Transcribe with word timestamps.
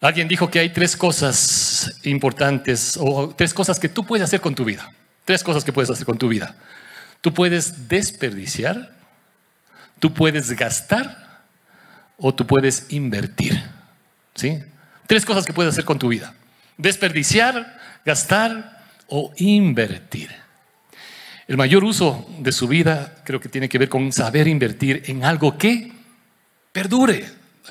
Alguien 0.00 0.28
dijo 0.28 0.50
que 0.50 0.58
hay 0.58 0.70
tres 0.70 0.96
cosas 0.96 1.98
importantes 2.04 2.98
o 3.00 3.34
tres 3.34 3.54
cosas 3.54 3.80
que 3.80 3.88
tú 3.88 4.04
puedes 4.04 4.24
hacer 4.24 4.40
con 4.40 4.54
tu 4.54 4.64
vida. 4.64 4.92
Tres 5.24 5.42
cosas 5.42 5.64
que 5.64 5.72
puedes 5.72 5.90
hacer 5.90 6.04
con 6.04 6.18
tu 6.18 6.28
vida. 6.28 6.54
Tú 7.20 7.32
puedes 7.32 7.88
desperdiciar, 7.88 8.94
tú 9.98 10.12
puedes 10.12 10.52
gastar 10.52 11.44
o 12.18 12.34
tú 12.34 12.46
puedes 12.46 12.86
invertir. 12.90 13.60
¿Sí? 14.34 14.62
Tres 15.06 15.24
cosas 15.24 15.46
que 15.46 15.52
puedes 15.52 15.72
hacer 15.72 15.84
con 15.84 15.98
tu 15.98 16.08
vida. 16.08 16.34
Desperdiciar, 16.76 17.78
gastar 18.04 18.84
o 19.08 19.32
invertir. 19.36 20.30
El 21.48 21.56
mayor 21.56 21.84
uso 21.84 22.28
de 22.38 22.52
su 22.52 22.68
vida 22.68 23.14
creo 23.24 23.40
que 23.40 23.48
tiene 23.48 23.68
que 23.68 23.78
ver 23.78 23.88
con 23.88 24.12
saber 24.12 24.46
invertir 24.46 25.04
en 25.06 25.24
algo 25.24 25.56
que 25.56 25.92
perdure. 26.72 27.24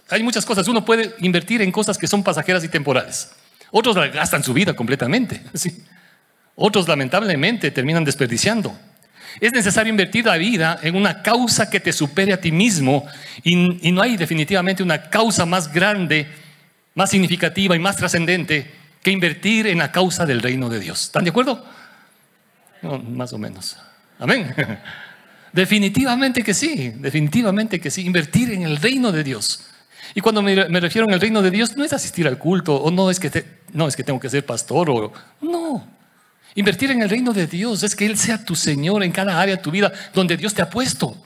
Hay 0.10 0.24
muchas 0.24 0.46
cosas. 0.46 0.68
Uno 0.68 0.84
puede 0.84 1.16
invertir 1.20 1.62
en 1.62 1.72
cosas 1.72 1.98
que 1.98 2.08
son 2.08 2.24
pasajeras 2.24 2.64
y 2.64 2.70
temporales. 2.70 3.32
Otros 3.72 3.96
gastan 4.14 4.44
su 4.44 4.54
vida 4.54 4.74
completamente. 4.74 5.42
Otros 6.56 6.88
lamentablemente 6.88 7.72
terminan 7.72 8.04
desperdiciando. 8.04 8.78
Es 9.42 9.52
necesario 9.52 9.90
invertir 9.90 10.26
la 10.26 10.38
vida 10.38 10.80
en 10.82 10.96
una 10.96 11.22
causa 11.22 11.70
que 11.70 11.82
te 11.82 11.92
supere 11.92 12.32
a 12.32 12.40
ti 12.40 12.52
mismo 12.52 13.06
y, 13.44 13.88
y 13.88 13.92
no 13.92 14.02
hay 14.02 14.16
definitivamente 14.16 14.82
una 14.82 15.10
causa 15.10 15.46
más 15.46 15.74
grande, 15.74 16.28
más 16.94 17.10
significativa 17.10 17.76
y 17.76 17.80
más 17.80 17.98
trascendente 17.98 18.72
que 19.04 19.12
invertir 19.12 19.68
en 19.68 19.80
la 19.80 19.92
causa 19.92 20.26
del 20.26 20.42
reino 20.42 20.70
de 20.70 20.80
Dios. 20.80 21.04
¿Están 21.04 21.26
de 21.26 21.32
acuerdo? 21.32 21.64
más 22.82 23.34
o 23.34 23.38
menos. 23.38 23.78
Amén. 24.20 24.54
Definitivamente 25.54 26.44
que 26.44 26.54
sí, 26.54 26.92
definitivamente 26.98 27.80
que 27.80 27.90
sí. 27.90 28.06
Invertir 28.06 28.52
en 28.52 28.64
el 28.64 28.78
reino 28.78 29.12
de 29.12 29.24
Dios. 29.24 29.62
Y 30.14 30.22
cuando 30.22 30.42
me, 30.42 30.56
refiero 30.80 31.08
en 31.08 31.14
el 31.14 31.22
reino 31.22 31.42
de 31.42 31.52
Dios, 31.52 31.76
no 31.76 31.84
es 31.84 31.94
asistir 31.94 32.28
al 32.28 32.38
culto, 32.38 32.76
o 32.76 32.92
no 32.92 33.10
es 33.10 33.20
que, 33.20 33.46
no 33.74 33.88
es 33.88 33.96
que 33.96 34.04
tengo 34.04 34.20
que 34.20 34.30
ser 34.30 34.46
pastor, 34.46 34.90
o 34.90 35.14
no. 35.42 35.88
Invertir 36.56 36.92
en 36.92 37.02
el 37.02 37.10
reino 37.10 37.34
de 37.34 37.48
Dios 37.48 37.84
es 37.84 37.96
que 37.96 38.06
Él 38.06 38.18
sea 38.18 38.44
tu 38.44 38.56
Señor 38.56 39.04
en 39.04 39.12
cada 39.12 39.40
área 39.40 39.58
de 39.58 39.62
tu 39.62 39.72
vida 39.72 39.92
donde 40.14 40.38
Dios 40.38 40.54
te 40.54 40.62
ha 40.62 40.70
puesto. 40.70 41.18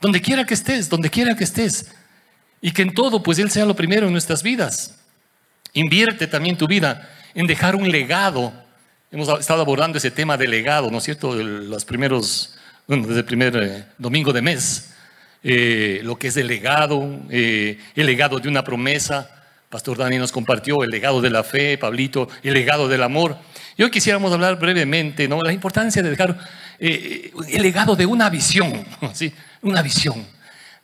Donde 0.00 0.20
quiera 0.20 0.44
que 0.44 0.54
estés, 0.54 0.88
donde 0.88 1.08
quiera 1.08 1.34
que 1.34 1.44
estés. 1.44 1.92
Y 2.60 2.72
que 2.72 2.82
en 2.82 2.92
todo, 2.92 3.22
pues 3.22 3.38
Él 3.38 3.50
sea 3.50 3.64
lo 3.64 3.74
primero 3.74 4.06
en 4.06 4.12
nuestras 4.12 4.42
vidas. 4.42 4.96
Invierte 5.72 6.26
también 6.26 6.58
tu 6.58 6.66
vida 6.66 7.08
en 7.34 7.46
dejar 7.46 7.76
un 7.76 7.90
legado 7.90 8.52
Hemos 9.10 9.40
estado 9.40 9.62
abordando 9.62 9.96
ese 9.96 10.10
tema 10.10 10.36
de 10.36 10.46
legado, 10.46 10.90
¿no 10.90 10.98
es 10.98 11.04
cierto? 11.04 11.34
Los 11.34 11.86
primeros, 11.86 12.58
bueno, 12.86 13.06
desde 13.06 13.20
el 13.20 13.24
primer 13.24 13.56
eh, 13.56 13.86
domingo 13.96 14.34
de 14.34 14.42
mes, 14.42 14.90
eh, 15.42 16.00
lo 16.02 16.18
que 16.18 16.28
es 16.28 16.36
el 16.36 16.46
legado, 16.46 17.20
eh, 17.30 17.78
el 17.94 18.06
legado 18.06 18.38
de 18.38 18.48
una 18.48 18.64
promesa. 18.64 19.30
Pastor 19.68 19.98
Dani 19.98 20.18
nos 20.18 20.32
compartió 20.32 20.82
el 20.82 20.90
legado 20.90 21.20
de 21.20 21.30
la 21.30 21.44
fe, 21.44 21.76
Pablito, 21.78 22.28
el 22.42 22.54
legado 22.54 22.88
del 22.88 23.02
amor. 23.02 23.36
Y 23.76 23.82
hoy 23.82 23.90
quisiéramos 23.90 24.32
hablar 24.32 24.58
brevemente, 24.58 25.28
¿no? 25.28 25.42
La 25.42 25.52
importancia 25.52 26.02
de 26.02 26.10
dejar 26.10 26.38
el 26.78 27.62
legado 27.62 27.94
de 27.94 28.06
una 28.06 28.30
visión, 28.30 28.86
¿sí? 29.12 29.32
Una 29.62 29.82
visión, 29.82 30.26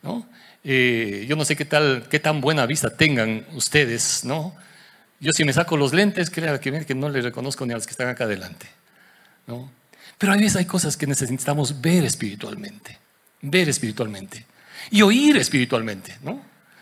¿no? 0.03 0.27
yo 0.67 1.37
no 1.37 1.45
sé 1.45 1.57
qué 1.57 1.67
tal, 1.67 2.07
qué 2.09 2.19
tan 2.19 2.41
buena 2.41 2.65
vista 2.65 2.89
tengan 2.89 3.45
ustedes, 3.53 4.25
¿no? 4.25 4.55
Yo 5.21 5.33
si 5.33 5.45
me 5.45 5.53
saco 5.53 5.77
los 5.77 5.93
lentes, 5.93 6.31
crea 6.31 6.59
que, 6.59 6.87
que 6.87 6.95
no 6.95 7.11
le 7.11 7.21
reconozco 7.21 7.67
ni 7.67 7.73
a 7.73 7.77
los 7.77 7.87
que 7.87 7.91
están 7.91 8.09
acá 8.09 8.25
adelante. 8.25 8.67
¿no? 9.47 9.71
Pero 10.19 10.33
a 10.33 10.37
veces 10.37 10.57
hay 10.57 10.65
cosas 10.65 10.97
que 10.97 11.07
necesitamos 11.07 11.81
ver 11.81 12.05
espiritualmente, 12.05 12.99
ver 13.45 13.69
espiritualmente 13.69 14.45
y 14.91 15.03
oír 15.03 15.37
espiritualmente. 15.37 16.17
¿no? 16.23 16.41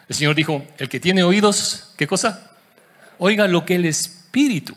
El 0.08 0.14
Señor 0.14 0.34
dijo, 0.34 0.64
el 0.78 0.88
que 0.88 1.00
tiene 1.00 1.22
oídos, 1.22 1.92
¿qué 1.96 2.06
cosa? 2.06 2.50
Oiga 3.18 3.46
lo 3.46 3.64
que 3.64 3.76
el 3.76 3.84
Espíritu 3.84 4.76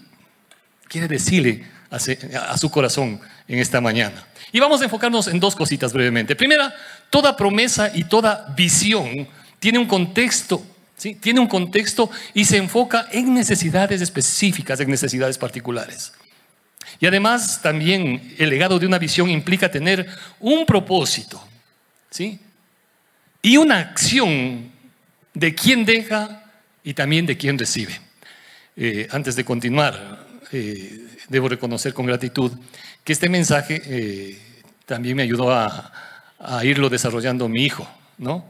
quiere 0.88 1.08
decirle 1.08 1.66
a, 1.90 2.58
su 2.58 2.70
corazón 2.70 3.20
en 3.48 3.60
esta 3.60 3.82
mañana. 3.82 4.26
Y 4.52 4.60
vamos 4.60 4.82
a 4.82 4.86
enfocarnos 4.86 5.28
en 5.28 5.40
dos 5.40 5.56
cositas 5.56 5.94
brevemente. 5.94 6.36
Primera, 6.36 6.74
toda 7.10 7.36
promesa 7.36 7.92
y 7.94 8.04
toda 8.04 8.54
visión 8.56 9.28
tiene 9.60 9.80
un 9.80 9.88
contexto 9.88 10.66
tiene 11.20 11.42
un 11.42 11.48
contexto 11.48 12.10
y 12.34 12.46
se 12.46 12.56
enfoca 12.56 13.08
en 13.12 13.34
necesidades 13.34 14.00
específicas, 14.00 14.80
en 14.80 14.90
necesidades 14.90 15.38
particulares. 15.38 16.14
Y 17.02 17.06
además 17.06 17.62
también 17.62 18.34
el 18.38 18.50
legado 18.50 18.80
de 18.80 18.86
una 18.86 18.98
visión 18.98 19.30
implica 19.30 19.70
tener 19.70 20.08
un 20.40 20.66
propósito 20.66 21.46
¿sí? 22.16 22.40
y 23.42 23.58
una 23.58 23.80
acción 23.80 24.72
de 25.34 25.54
quien 25.54 25.84
deja 25.84 26.46
y 26.82 26.94
también 26.94 27.26
de 27.26 27.36
quien 27.36 27.60
recibe. 27.60 28.00
Eh, 28.78 29.08
antes 29.12 29.36
de 29.36 29.44
continuar, 29.44 30.26
eh, 30.54 31.08
debo 31.28 31.50
reconocer 31.50 31.94
con 31.94 32.06
gratitud 32.06 32.54
que 33.04 33.12
este 33.12 33.28
mensaje 33.28 33.82
eh, 33.86 34.40
también 34.86 35.18
me 35.18 35.24
ayudó 35.24 35.52
a, 35.52 35.92
a 36.40 36.64
irlo 36.64 36.90
desarrollando 36.90 37.50
mi 37.50 37.66
hijo, 37.66 37.86
¿no? 38.18 38.46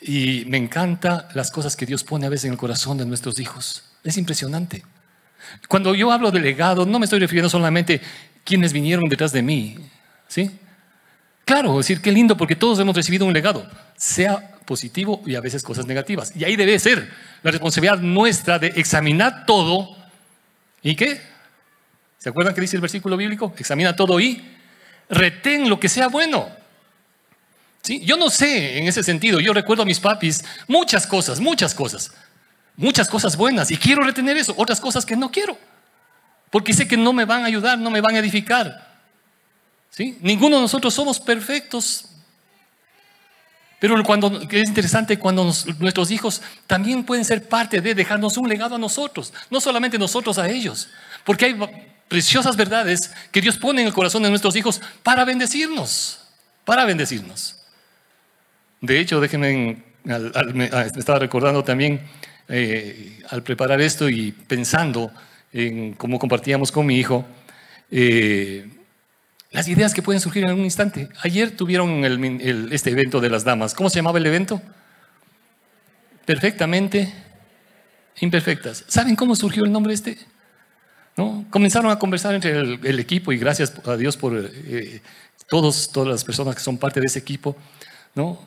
Y 0.00 0.44
me 0.48 0.56
encanta 0.56 1.28
las 1.34 1.52
cosas 1.52 1.76
que 1.76 1.86
Dios 1.86 2.02
pone 2.02 2.26
a 2.26 2.28
veces 2.28 2.46
en 2.46 2.52
el 2.52 2.58
corazón 2.58 2.98
de 2.98 3.06
nuestros 3.06 3.38
hijos. 3.38 3.84
Es 4.02 4.16
impresionante. 4.18 4.82
Cuando 5.68 5.94
yo 5.94 6.10
hablo 6.10 6.32
de 6.32 6.40
legado, 6.40 6.84
no 6.84 6.98
me 6.98 7.04
estoy 7.04 7.20
refiriendo 7.20 7.48
solamente 7.48 7.94
a 7.94 8.44
quienes 8.44 8.72
vinieron 8.72 9.08
detrás 9.08 9.32
de 9.32 9.42
mí. 9.42 9.76
¿Sí? 10.26 10.50
Claro, 11.50 11.76
decir, 11.78 12.00
qué 12.00 12.12
lindo, 12.12 12.36
porque 12.36 12.54
todos 12.54 12.78
hemos 12.78 12.94
recibido 12.94 13.26
un 13.26 13.32
legado, 13.32 13.68
sea 13.96 14.52
positivo 14.64 15.20
y 15.26 15.34
a 15.34 15.40
veces 15.40 15.64
cosas 15.64 15.84
negativas. 15.84 16.32
Y 16.36 16.44
ahí 16.44 16.54
debe 16.54 16.78
ser 16.78 17.10
la 17.42 17.50
responsabilidad 17.50 17.98
nuestra 17.98 18.60
de 18.60 18.68
examinar 18.68 19.46
todo. 19.46 19.96
¿Y 20.80 20.94
qué? 20.94 21.20
¿Se 22.18 22.28
acuerdan 22.28 22.54
que 22.54 22.60
dice 22.60 22.76
el 22.76 22.80
versículo 22.80 23.16
bíblico? 23.16 23.52
Examina 23.58 23.96
todo 23.96 24.20
y 24.20 24.40
retén 25.08 25.68
lo 25.68 25.80
que 25.80 25.88
sea 25.88 26.06
bueno. 26.06 26.48
Yo 27.82 28.16
no 28.16 28.30
sé 28.30 28.78
en 28.78 28.86
ese 28.86 29.02
sentido, 29.02 29.40
yo 29.40 29.52
recuerdo 29.52 29.82
a 29.82 29.86
mis 29.86 29.98
papis 29.98 30.44
muchas 30.68 31.04
cosas, 31.04 31.40
muchas 31.40 31.74
cosas, 31.74 32.12
muchas 32.76 33.08
cosas 33.08 33.36
buenas 33.36 33.72
y 33.72 33.76
quiero 33.76 34.04
retener 34.04 34.36
eso, 34.36 34.54
otras 34.56 34.80
cosas 34.80 35.04
que 35.04 35.16
no 35.16 35.32
quiero, 35.32 35.58
porque 36.48 36.72
sé 36.72 36.86
que 36.86 36.96
no 36.96 37.12
me 37.12 37.24
van 37.24 37.42
a 37.42 37.46
ayudar, 37.46 37.76
no 37.76 37.90
me 37.90 38.00
van 38.00 38.14
a 38.14 38.20
edificar. 38.20 38.89
¿Sí? 39.90 40.16
Ninguno 40.20 40.56
de 40.56 40.62
nosotros 40.62 40.94
somos 40.94 41.18
perfectos. 41.20 42.06
Pero 43.80 44.02
cuando, 44.04 44.42
es 44.50 44.68
interesante 44.68 45.18
cuando 45.18 45.50
nuestros 45.78 46.10
hijos 46.10 46.42
también 46.66 47.02
pueden 47.02 47.24
ser 47.24 47.48
parte 47.48 47.80
de 47.80 47.94
dejarnos 47.94 48.36
un 48.36 48.48
legado 48.48 48.74
a 48.74 48.78
nosotros, 48.78 49.32
no 49.48 49.58
solamente 49.58 49.98
nosotros 49.98 50.38
a 50.38 50.48
ellos, 50.50 50.90
porque 51.24 51.46
hay 51.46 51.58
preciosas 52.06 52.56
verdades 52.56 53.10
que 53.32 53.40
Dios 53.40 53.56
pone 53.56 53.80
en 53.80 53.86
el 53.86 53.94
corazón 53.94 54.22
de 54.22 54.28
nuestros 54.28 54.54
hijos 54.54 54.82
para 55.02 55.24
bendecirnos, 55.24 56.20
para 56.66 56.84
bendecirnos. 56.84 57.56
De 58.82 59.00
hecho, 59.00 59.18
déjenme, 59.18 59.82
me 60.52 60.70
estaba 60.96 61.18
recordando 61.18 61.64
también 61.64 62.02
eh, 62.48 63.22
al 63.30 63.42
preparar 63.42 63.80
esto 63.80 64.10
y 64.10 64.32
pensando 64.32 65.10
en 65.52 65.94
cómo 65.94 66.18
compartíamos 66.18 66.72
con 66.72 66.84
mi 66.84 66.98
hijo, 66.98 67.24
eh, 67.90 68.68
las 69.50 69.66
ideas 69.68 69.94
que 69.94 70.02
pueden 70.02 70.20
surgir 70.20 70.44
en 70.44 70.50
algún 70.50 70.64
instante. 70.64 71.08
Ayer 71.22 71.56
tuvieron 71.56 72.04
este 72.72 72.90
evento 72.90 73.20
de 73.20 73.30
las 73.30 73.44
damas. 73.44 73.74
¿Cómo 73.74 73.90
se 73.90 73.96
llamaba 73.96 74.18
el 74.18 74.26
evento? 74.26 74.62
Perfectamente 76.24 77.12
imperfectas. 78.20 78.84
¿Saben 78.86 79.16
cómo 79.16 79.34
surgió 79.34 79.64
el 79.64 79.72
nombre 79.72 79.92
este? 79.92 80.18
¿No? 81.16 81.44
Comenzaron 81.50 81.90
a 81.90 81.98
conversar 81.98 82.34
entre 82.34 82.60
el, 82.60 83.00
equipo 83.00 83.32
y 83.32 83.38
gracias 83.38 83.72
a 83.84 83.96
Dios 83.96 84.16
por 84.16 84.32
eh, 84.36 85.02
todos, 85.48 85.90
todas 85.90 86.08
las 86.08 86.24
personas 86.24 86.54
que 86.54 86.60
son 86.60 86.78
parte 86.78 87.00
de 87.00 87.06
ese 87.06 87.18
equipo. 87.18 87.56
¿no? 88.14 88.38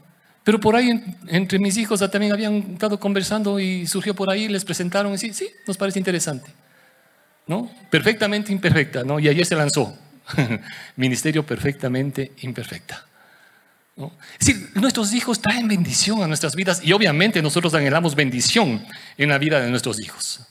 Pero 0.44 0.60
por 0.60 0.76
ahí 0.76 1.04
entre 1.28 1.60
mis 1.60 1.78
hijos 1.78 2.00
también 2.12 2.32
habían 2.32 2.74
estado 2.74 3.00
conversando 3.00 3.60
y 3.60 3.88
surgió 3.88 4.14
por 4.14 4.30
ahí, 4.30 4.48
les 4.48 4.66
presentaron 4.66 5.14
y 5.14 5.18
sí, 5.18 5.50
nos 5.68 5.78
parece 5.78 6.00
interesante. 6.00 6.52
¿No? 7.46 7.70
Perfectamente 7.90 8.54
imperfecta, 8.54 9.04
¿no? 9.04 9.20
Y 9.20 9.28
ayer 9.28 9.46
se 9.46 9.56
lanzó. 9.56 9.98
Ministerio 10.96 11.46
perfectamente 11.46 12.32
imperfecta. 12.42 13.06
¿no? 13.96 14.12
Es 14.40 14.48
decir, 14.48 14.70
nuestros 14.76 15.14
hijos 15.14 15.42
traen 15.42 15.68
bendición 15.68 16.24
a 16.24 16.28
nuestras 16.28 16.56
vidas 16.56 16.82
y 16.84 16.94
obviamente 16.94 17.42
nosotros 17.42 17.74
anhelamos 17.74 18.16
bendición 18.16 18.84
en 19.18 19.30
la 19.30 19.38
vida 19.38 19.60
de 19.60 19.70
nuestros 19.70 20.00
hijos. 20.00 20.48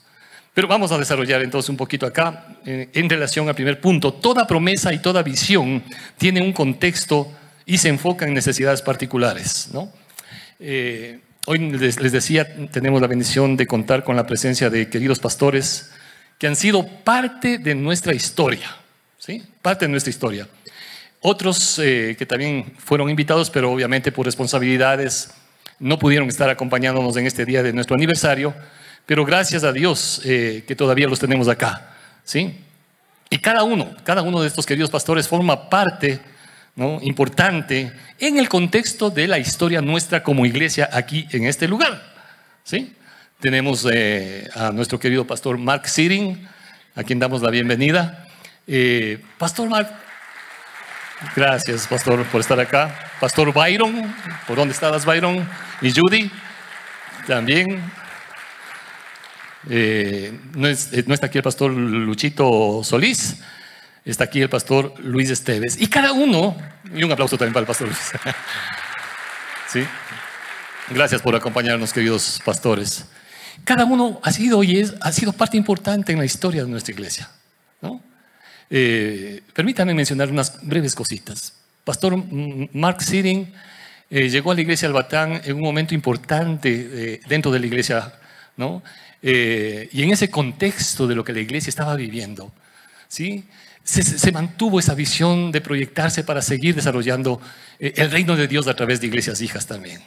Pero 0.53 0.67
vamos 0.67 0.91
a 0.91 0.97
desarrollar 0.97 1.41
entonces 1.41 1.69
un 1.69 1.77
poquito 1.77 2.05
acá 2.05 2.57
eh, 2.65 2.89
en 2.93 3.09
relación 3.09 3.49
al 3.49 3.55
primer 3.55 3.81
punto. 3.81 4.13
Toda 4.13 4.45
promesa 4.45 4.93
y 4.93 4.99
toda 4.99 5.23
visión 5.23 5.83
tiene 6.17 6.41
un 6.41 6.53
contexto 6.53 7.31
y 7.65 7.79
se 7.79 7.89
enfoca 7.89 8.25
en 8.25 8.33
necesidades 8.33 8.81
particulares. 8.81 9.69
Eh, 10.59 11.19
hoy 11.45 11.57
les, 11.71 11.95
decía, 11.95 12.55
tenemos 12.71 13.01
la 13.01 13.07
bendición 13.07 13.57
de 13.57 13.65
contar 13.65 14.03
con 14.03 14.15
la 14.15 14.27
presencia 14.27 14.69
de 14.69 14.89
queridos 14.89 15.19
pastores 15.19 15.91
que 16.37 16.45
han 16.45 16.55
sido 16.55 16.85
parte 17.03 17.57
de 17.57 17.73
nuestra 17.73 18.13
historia, 18.13 18.75
parte 19.61 19.85
de 19.85 19.89
nuestra 19.89 20.09
historia. 20.09 20.47
Otros 21.21 21.79
eh, 21.79 22.15
que 22.17 22.25
también 22.25 22.73
fueron 22.77 23.09
invitados, 23.09 23.49
pero 23.49 23.71
obviamente 23.71 24.11
por 24.11 24.25
responsabilidades 24.25 25.31
no 25.79 25.97
pudieron 25.97 26.27
estar 26.27 26.49
acompañándonos 26.49 27.15
en 27.17 27.25
este 27.25 27.45
día 27.45 27.63
de 27.63 27.73
nuestro 27.73 27.95
aniversario, 27.95 28.53
pero 29.05 29.25
gracias 29.25 29.63
a 29.63 29.71
Dios 29.71 30.21
eh, 30.25 30.63
que 30.67 30.75
todavía 30.75 31.07
los 31.07 31.19
tenemos 31.19 31.47
acá, 31.47 31.95
¿sí? 32.23 32.59
Y 33.29 33.39
cada 33.39 33.63
uno, 33.63 33.95
cada 34.03 34.21
uno 34.21 34.41
de 34.41 34.47
estos 34.47 34.65
queridos 34.65 34.91
pastores 34.91 35.27
forma 35.27 35.69
parte 35.69 36.19
importante 36.75 37.91
en 38.19 38.37
el 38.37 38.49
contexto 38.49 39.09
de 39.09 39.27
la 39.27 39.37
historia 39.37 39.81
nuestra 39.81 40.23
como 40.23 40.45
iglesia 40.45 40.89
aquí 40.91 41.27
en 41.31 41.45
este 41.45 41.67
lugar. 41.67 42.01
¿sí? 42.63 42.93
Tenemos 43.39 43.87
eh, 43.91 44.47
a 44.55 44.71
nuestro 44.71 44.99
querido 44.99 45.25
pastor 45.25 45.57
Mark 45.57 45.87
Siring, 45.87 46.47
a 46.95 47.03
quien 47.03 47.19
damos 47.19 47.41
la 47.41 47.49
bienvenida. 47.49 48.27
Eh, 48.65 49.21
pastor 49.37 49.67
Mark, 49.67 49.91
gracias 51.35 51.85
pastor 51.87 52.23
por 52.25 52.41
estar 52.41 52.59
acá. 52.59 53.11
Pastor 53.19 53.53
Byron, 53.53 54.13
¿por 54.47 54.55
dónde 54.55 54.73
estabas 54.73 55.05
Byron? 55.05 55.47
Y 55.81 55.91
Judy, 55.91 56.31
también. 57.27 57.81
Eh, 59.69 60.37
no, 60.55 60.67
no, 60.67 61.13
está 61.13 61.27
aquí 61.27 61.37
el 61.37 61.43
pastor 61.43 61.71
Luchito 61.71 62.81
Solís, 62.83 63.37
está 64.03 64.25
aquí 64.25 64.41
el 64.41 64.49
pastor 64.49 64.93
Luis 64.99 65.29
Esteves. 65.29 65.81
Y 65.81 65.87
cada 65.87 66.13
uno, 66.13 66.55
y 66.93 67.03
un 67.03 67.11
aplauso 67.11 67.37
también 67.37 67.53
para 67.53 67.61
el 67.61 67.67
pastor 67.67 67.87
Luis. 67.87 68.11
¿Sí? 69.71 69.85
Gracias 70.89 71.21
por 71.21 71.35
acompañarnos, 71.35 71.91
queridos 71.91 72.41
pastores. 72.45 73.05
Cada 73.63 73.85
uno 73.85 74.19
ha 74.23 74.31
sido 74.31 74.63
y 74.63 74.89
ha 75.01 75.11
sido 75.11 75.33
parte 75.33 75.57
importante 75.57 76.11
en 76.11 76.19
la 76.19 76.25
historia 76.25 76.63
de 76.63 76.69
nuestra 76.69 76.93
iglesia. 76.93 77.29
¿no? 77.81 78.01
Eh, 78.75 79.43
permítanme 79.53 79.93
mencionar 79.93 80.31
unas 80.31 80.65
breves 80.65 80.95
cositas. 80.95 81.53
Pastor 81.83 82.17
Mark 82.73 83.03
Siring 83.03 83.53
eh, 84.09 84.29
llegó 84.29 84.51
a 84.51 84.55
la 84.55 84.61
iglesia 84.61 84.87
Albatán 84.87 85.39
en 85.45 85.57
un 85.57 85.61
momento 85.61 85.93
importante 85.93 86.69
eh, 86.71 87.21
dentro 87.27 87.51
de 87.51 87.59
la 87.59 87.67
iglesia, 87.67 88.13
¿no? 88.57 88.81
y 89.21 90.03
en 90.03 90.11
ese 90.11 90.29
contexto 90.29 91.07
de 91.07 91.15
lo 91.15 91.23
que 91.23 91.31
la 91.31 91.39
iglesia 91.39 91.69
estaba 91.69 91.95
viviendo, 91.95 92.51
¿sí? 93.07 93.45
Se, 93.85 94.31
mantuvo 94.33 94.81
esa 94.81 94.95
visión 94.95 95.49
de 95.49 95.61
proyectarse 95.61 96.25
para 96.25 96.41
seguir 96.41 96.75
desarrollando 96.75 97.39
el 97.79 98.11
reino 98.11 98.35
de 98.35 98.49
Dios 98.49 98.67
a 98.67 98.75
través 98.75 98.99
de 98.99 99.07
iglesias 99.07 99.39
hijas 99.39 99.65
también. 99.65 100.01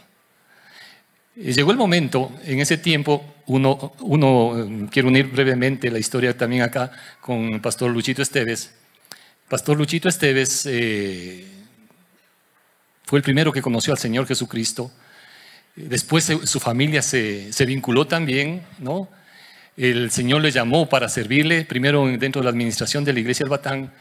Llegó 1.36 1.70
el 1.70 1.76
momento, 1.76 2.32
en 2.44 2.60
ese 2.60 2.78
tiempo, 2.78 3.22
uno, 3.44 3.92
uno 4.00 4.88
quiero 4.90 5.08
unir 5.08 5.26
brevemente 5.26 5.90
la 5.90 5.98
historia 5.98 6.34
también 6.34 6.62
acá 6.62 6.90
con 7.20 7.60
pastor 7.60 7.90
Luchito 7.90 8.22
Esteves. 8.22 8.72
Pastor 9.46 9.76
Luchito 9.76 10.08
Esteves 10.08 10.64
eh, 10.64 11.44
fue 13.04 13.18
el 13.18 13.22
primero 13.22 13.52
que 13.52 13.60
conoció 13.60 13.92
al 13.92 13.98
Señor 13.98 14.26
Jesucristo. 14.26 14.90
Después 15.74 16.24
su 16.24 16.58
familia 16.58 17.02
se, 17.02 17.52
se, 17.52 17.66
vinculó 17.66 18.06
también, 18.06 18.62
¿no? 18.78 19.10
El 19.76 20.10
Señor 20.10 20.40
le 20.40 20.50
llamó 20.50 20.88
para 20.88 21.10
servirle, 21.10 21.66
primero 21.66 22.06
dentro 22.16 22.40
de 22.40 22.44
la 22.44 22.50
administración 22.50 23.04
de 23.04 23.12
la 23.12 23.20
iglesia 23.20 23.44
del 23.44 23.50
Batán, 23.50 23.92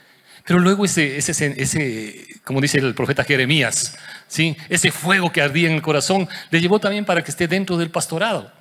pero 0.45 0.59
luego 0.59 0.86
ese, 0.86 1.18
ese, 1.18 1.31
ese, 1.57 2.27
como 2.44 2.62
dice 2.62 2.77
el 2.77 2.94
profeta 2.94 3.24
Jeremías, 3.24 3.97
¿sí? 4.27 4.56
ese 4.69 4.92
fuego 4.92 5.31
que 5.31 5.42
ardía 5.42 5.68
en 5.68 5.75
el 5.75 5.81
corazón, 5.81 6.30
le 6.51 6.62
llevó 6.62 6.80
también 6.80 7.03
para 7.03 7.24
que 7.24 7.31
esté 7.31 7.47
dentro 7.47 7.77
del 7.77 7.89
pastorado. 7.89 8.51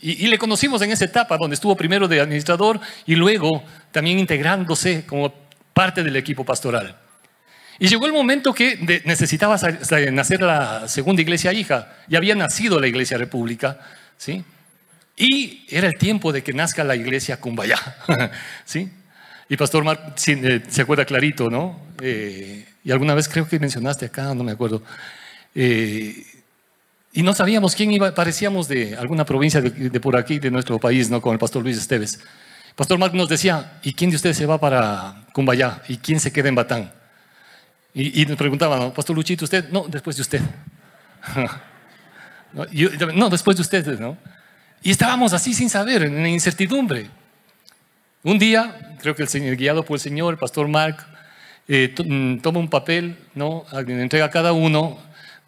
Y, 0.00 0.26
le 0.26 0.38
conocimos 0.38 0.80
en 0.82 0.90
esa 0.90 1.04
etapa 1.04 1.36
donde 1.36 1.54
estuvo 1.54 1.76
primero 1.76 2.08
de 2.08 2.20
administrador 2.20 2.80
y 3.06 3.14
luego 3.14 3.62
también 3.92 4.18
integrándose 4.18 5.04
como 5.06 5.32
parte 5.72 6.02
del 6.02 6.16
equipo 6.16 6.44
pastoral. 6.44 6.96
Y 7.78 7.88
llegó 7.88 8.06
el 8.06 8.12
momento 8.12 8.54
que 8.54 9.02
necesitaba 9.04 9.56
nacer 10.12 10.40
la 10.40 10.88
segunda 10.88 11.22
iglesia 11.22 11.52
hija. 11.52 11.92
Ya 12.08 12.18
había 12.18 12.34
nacido 12.34 12.80
la 12.80 12.86
iglesia 12.86 13.18
república, 13.18 13.80
¿sí? 14.16 14.44
Y 15.16 15.66
era 15.68 15.86
el 15.88 15.94
tiempo 15.94 16.32
de 16.32 16.42
que 16.42 16.52
nazca 16.52 16.84
la 16.84 16.96
iglesia 16.96 17.38
Cumbayá, 17.40 17.78
¿sí? 18.64 18.90
Y 19.48 19.56
Pastor 19.56 19.84
Mark 19.84 20.14
eh, 20.26 20.62
se 20.68 20.82
acuerda 20.82 21.04
clarito, 21.04 21.50
¿no? 21.50 21.80
Eh, 22.00 22.66
y 22.82 22.90
alguna 22.90 23.14
vez 23.14 23.28
creo 23.28 23.46
que 23.46 23.58
mencionaste 23.58 24.06
acá, 24.06 24.34
no 24.34 24.42
me 24.42 24.52
acuerdo. 24.52 24.82
Eh, 25.54 26.24
y 27.12 27.22
no 27.22 27.34
sabíamos 27.34 27.74
quién 27.74 27.92
iba, 27.92 28.14
parecíamos 28.14 28.66
de 28.68 28.96
alguna 28.96 29.24
provincia 29.24 29.60
de, 29.60 30.00
por 30.00 30.16
aquí, 30.16 30.38
de 30.38 30.50
nuestro 30.50 30.78
país, 30.78 31.10
¿no? 31.10 31.20
Con 31.20 31.32
el 31.32 31.38
pastor 31.38 31.62
Luis 31.62 31.78
Esteves. 31.78 32.20
Pastor 32.74 32.98
Mark 32.98 33.14
nos 33.14 33.28
decía, 33.28 33.78
¿y 33.82 33.92
quién 33.92 34.10
de 34.10 34.16
ustedes 34.16 34.36
se 34.36 34.46
va 34.46 34.58
para 34.58 35.24
Cumbayá? 35.32 35.82
¿Y 35.88 35.98
quién 35.98 36.18
se 36.18 36.32
queda 36.32 36.48
en 36.48 36.56
Batán? 36.56 36.92
Y, 37.94 38.26
nos 38.26 38.36
preguntaban, 38.36 38.80
¿no? 38.80 38.92
Pastor 38.92 39.14
Luchito, 39.14 39.44
¿usted? 39.44 39.68
No, 39.70 39.86
después 39.88 40.16
de 40.16 40.22
usted. 40.22 40.40
no, 43.14 43.30
después 43.30 43.56
de 43.56 43.62
usted, 43.62 44.00
¿no? 44.00 44.18
Y 44.82 44.90
estábamos 44.90 45.32
así 45.32 45.54
sin 45.54 45.70
saber, 45.70 46.02
en 46.02 46.26
incertidumbre. 46.26 47.08
Un 48.24 48.38
día, 48.38 48.96
creo 49.02 49.14
que 49.14 49.20
el 49.20 49.28
Señor, 49.28 49.54
guiado 49.54 49.84
por 49.84 49.96
el 49.96 50.00
Señor, 50.00 50.32
el 50.32 50.38
pastor 50.38 50.66
Mark, 50.66 50.96
eh, 51.68 51.94
mm, 51.94 52.38
toma 52.38 52.58
un 52.58 52.70
papel, 52.70 53.18
¿no? 53.34 53.66
entrega 53.86 54.24
a 54.24 54.30
cada 54.30 54.54
uno, 54.54 54.98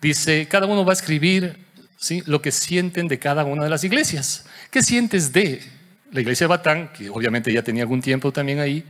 dice, 0.02 0.46
cada 0.46 0.67
uno 0.67 0.84
va 0.84 0.93
a 0.93 1.00
escribir 1.00 1.56
¿sí? 1.96 2.23
lo 2.26 2.43
que 2.43 2.52
sienten 2.52 3.08
de 3.08 3.19
cada 3.19 3.44
una 3.44 3.64
de 3.64 3.70
las 3.70 3.82
iglesias. 3.82 4.44
¿Qué 4.70 4.82
sientes 4.82 5.32
de 5.32 5.62
la 6.12 6.20
iglesia 6.20 6.49
Batán, 6.49 6.93
que 6.93 7.08
obviamente 7.08 7.50
ya 7.50 7.62
tenía 7.62 7.84
algún 7.84 8.02
tiempo 8.02 8.31
también 8.31 8.61
ahí? 8.61 8.84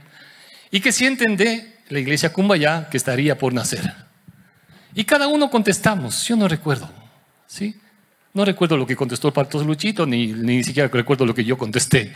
¿Y 0.72 0.80
qué 0.80 0.90
sienten 0.90 1.36
de 1.36 1.76
la 1.88 2.00
iglesia 2.00 2.32
Cumbayá, 2.32 2.88
que 2.90 2.96
estaría 2.96 3.38
por 3.38 3.54
nacer? 3.54 3.94
Y 4.96 5.04
cada 5.04 5.28
uno 5.28 5.48
contestamos, 5.48 6.26
yo 6.26 6.34
no 6.34 6.48
recuerdo, 6.48 6.90
¿sí? 7.46 7.76
No 8.34 8.44
recuerdo 8.44 8.76
lo 8.76 8.84
que 8.84 8.96
contestó 8.96 9.28
el 9.28 9.34
pastor 9.34 9.64
Luchito, 9.64 10.06
ni, 10.06 10.26
ni 10.26 10.64
siquiera 10.64 10.88
recuerdo 10.88 11.24
lo 11.24 11.36
que 11.36 11.44
yo 11.44 11.56
contesté. 11.56 12.12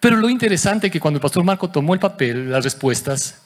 Pero 0.00 0.16
lo 0.16 0.30
interesante 0.30 0.86
es 0.86 0.92
que 0.92 0.98
cuando 0.98 1.18
el 1.18 1.22
pastor 1.22 1.44
Marco 1.44 1.70
tomó 1.70 1.92
el 1.92 2.00
papel, 2.00 2.50
las 2.50 2.64
respuestas, 2.64 3.42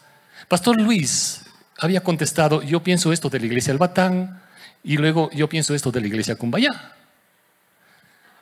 pastor 0.48 0.80
Luis 0.80 1.42
había 1.78 2.00
contestado, 2.00 2.62
yo 2.62 2.80
pienso 2.82 3.12
esto 3.12 3.28
de 3.28 3.40
la 3.40 3.46
iglesia 3.46 3.72
del 3.72 3.78
Batán 3.78 4.40
y 4.84 4.96
luego 4.96 5.30
yo 5.32 5.48
pienso 5.48 5.74
esto 5.74 5.90
de 5.90 6.00
la 6.00 6.06
iglesia 6.06 6.36
Cumbayá. 6.36 6.92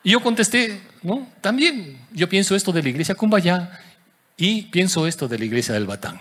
Y 0.04 0.10
yo 0.10 0.20
contesté, 0.20 0.82
no, 1.02 1.26
también 1.40 1.98
yo 2.12 2.28
pienso 2.28 2.54
esto 2.54 2.70
de 2.70 2.82
la 2.82 2.90
iglesia 2.90 3.14
Cumbayá 3.14 3.80
y 4.36 4.62
pienso 4.62 5.06
esto 5.06 5.26
de 5.26 5.38
la 5.38 5.44
iglesia 5.46 5.72
del 5.72 5.86
Batán. 5.86 6.20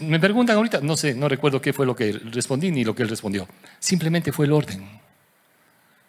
Me 0.00 0.20
preguntan 0.20 0.56
ahorita, 0.56 0.80
no 0.80 0.96
sé, 0.96 1.14
no 1.14 1.28
recuerdo 1.28 1.60
qué 1.60 1.72
fue 1.72 1.84
lo 1.84 1.96
que 1.96 2.12
respondí 2.12 2.70
ni 2.70 2.84
lo 2.84 2.94
que 2.94 3.02
él 3.02 3.08
respondió. 3.08 3.48
Simplemente 3.80 4.32
fue 4.32 4.46
el 4.46 4.52
orden. 4.52 4.88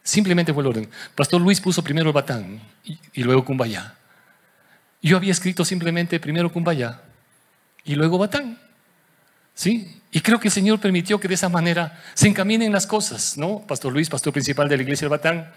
Simplemente 0.09 0.51
fue 0.55 0.63
el 0.63 0.67
orden. 0.67 0.89
Pastor 1.13 1.39
Luis 1.39 1.61
puso 1.61 1.83
primero 1.83 2.11
Batán 2.11 2.59
y, 3.13 3.21
luego 3.21 3.45
Cumbayá. 3.45 3.93
Yo 5.03 5.17
había 5.17 5.31
escrito 5.31 5.63
simplemente 5.63 6.19
primero 6.19 6.51
Cumbayá 6.51 6.99
y 7.85 7.93
luego 7.93 8.17
Batán. 8.17 8.57
¿Sí? 9.53 10.01
Y 10.11 10.21
creo 10.21 10.39
que 10.39 10.47
el 10.47 10.51
Señor 10.51 10.79
permitió 10.79 11.19
que 11.19 11.27
de 11.27 11.35
esa 11.35 11.47
manera 11.47 12.01
se 12.15 12.27
encaminen 12.27 12.71
las 12.71 12.87
cosas, 12.87 13.37
¿no? 13.37 13.59
Pastor 13.67 13.93
Luis, 13.93 14.09
pastor 14.09 14.33
principal 14.33 14.67
de 14.67 14.77
la 14.77 14.83
iglesia 14.83 15.05
de 15.05 15.09
Batán, 15.09 15.51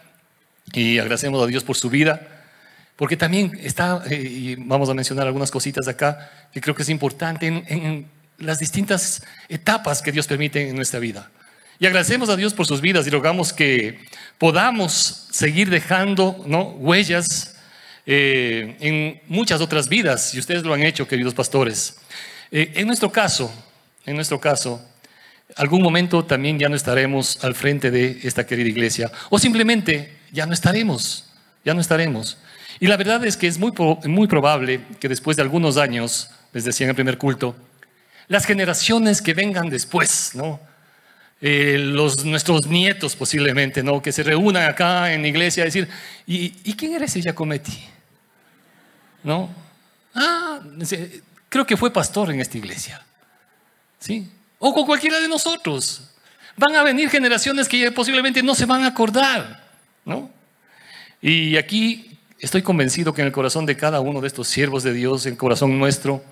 y 0.74 0.98
agradecemos 0.98 1.42
a 1.42 1.46
Dios 1.46 1.64
por 1.64 1.76
su 1.76 1.88
vida, 1.88 2.20
porque 2.96 3.16
también 3.16 3.58
está, 3.62 4.02
eh, 4.10 4.16
y 4.16 4.54
vamos 4.56 4.90
a 4.90 4.94
mencionar 4.94 5.26
algunas 5.26 5.50
cositas 5.50 5.88
acá, 5.88 6.30
que 6.52 6.60
creo 6.60 6.74
que 6.74 6.82
es 6.82 6.90
importante 6.90 7.46
en 7.46 8.06
las 8.38 8.58
distintas 8.58 9.22
etapas 9.48 10.02
que 10.02 10.12
Dios 10.12 10.26
permite 10.26 10.68
en 10.68 10.76
nuestra 10.76 11.00
vida. 11.00 11.30
Y 11.82 11.86
agradecemos 11.86 12.28
a 12.28 12.36
Dios 12.36 12.54
por 12.54 12.64
sus 12.64 12.80
vidas 12.80 13.08
y 13.08 13.10
rogamos 13.10 13.52
que 13.52 13.98
podamos 14.38 15.26
seguir 15.32 15.68
dejando 15.68 16.44
¿no? 16.46 16.68
huellas 16.74 17.56
eh, 18.06 18.76
en 18.78 19.20
muchas 19.26 19.60
otras 19.60 19.88
vidas, 19.88 20.32
y 20.32 20.38
ustedes 20.38 20.62
lo 20.62 20.74
han 20.74 20.84
hecho, 20.84 21.08
queridos 21.08 21.34
pastores. 21.34 21.96
Eh, 22.52 22.70
en 22.76 22.86
nuestro 22.86 23.10
caso, 23.10 23.52
en 24.06 24.14
nuestro 24.14 24.40
caso, 24.40 24.80
algún 25.56 25.82
momento 25.82 26.24
también 26.24 26.56
ya 26.56 26.68
no 26.68 26.76
estaremos 26.76 27.42
al 27.42 27.56
frente 27.56 27.90
de 27.90 28.20
esta 28.22 28.46
querida 28.46 28.68
iglesia, 28.68 29.10
o 29.28 29.40
simplemente 29.40 30.18
ya 30.30 30.46
no 30.46 30.52
estaremos, 30.52 31.32
ya 31.64 31.74
no 31.74 31.80
estaremos. 31.80 32.38
Y 32.78 32.86
la 32.86 32.96
verdad 32.96 33.24
es 33.24 33.36
que 33.36 33.48
es 33.48 33.58
muy, 33.58 33.72
muy 34.04 34.28
probable 34.28 34.82
que 35.00 35.08
después 35.08 35.36
de 35.36 35.42
algunos 35.42 35.78
años, 35.78 36.30
les 36.52 36.64
decía 36.64 36.84
en 36.84 36.90
el 36.90 36.94
primer 36.94 37.18
culto, 37.18 37.56
las 38.28 38.46
generaciones 38.46 39.20
que 39.20 39.34
vengan 39.34 39.68
después, 39.68 40.30
¿no? 40.34 40.60
Eh, 41.44 41.76
los, 41.76 42.24
nuestros 42.24 42.68
nietos 42.68 43.16
posiblemente, 43.16 43.82
¿no? 43.82 44.00
Que 44.00 44.12
se 44.12 44.22
reúnan 44.22 44.62
acá 44.62 45.12
en 45.12 45.22
la 45.22 45.28
iglesia 45.28 45.64
a 45.64 45.66
decir, 45.66 45.88
¿y, 46.24 46.54
¿y 46.62 46.74
quién 46.74 46.94
era 46.94 47.04
ese 47.04 47.20
Giacometti? 47.20 47.76
¿No? 49.24 49.50
Ah, 50.14 50.60
creo 51.48 51.66
que 51.66 51.76
fue 51.76 51.92
pastor 51.92 52.30
en 52.30 52.40
esta 52.40 52.58
iglesia. 52.58 53.04
¿Sí? 53.98 54.30
O 54.60 54.72
con 54.72 54.86
cualquiera 54.86 55.18
de 55.18 55.26
nosotros. 55.26 56.12
Van 56.56 56.76
a 56.76 56.84
venir 56.84 57.10
generaciones 57.10 57.68
que 57.68 57.90
posiblemente 57.90 58.40
no 58.40 58.54
se 58.54 58.66
van 58.66 58.84
a 58.84 58.88
acordar, 58.88 59.64
¿no? 60.04 60.30
Y 61.20 61.56
aquí 61.56 62.18
estoy 62.38 62.62
convencido 62.62 63.12
que 63.12 63.22
en 63.22 63.26
el 63.26 63.32
corazón 63.32 63.66
de 63.66 63.76
cada 63.76 63.98
uno 63.98 64.20
de 64.20 64.28
estos 64.28 64.46
siervos 64.46 64.84
de 64.84 64.92
Dios, 64.92 65.26
en 65.26 65.32
el 65.32 65.38
corazón 65.38 65.76
nuestro, 65.76 66.22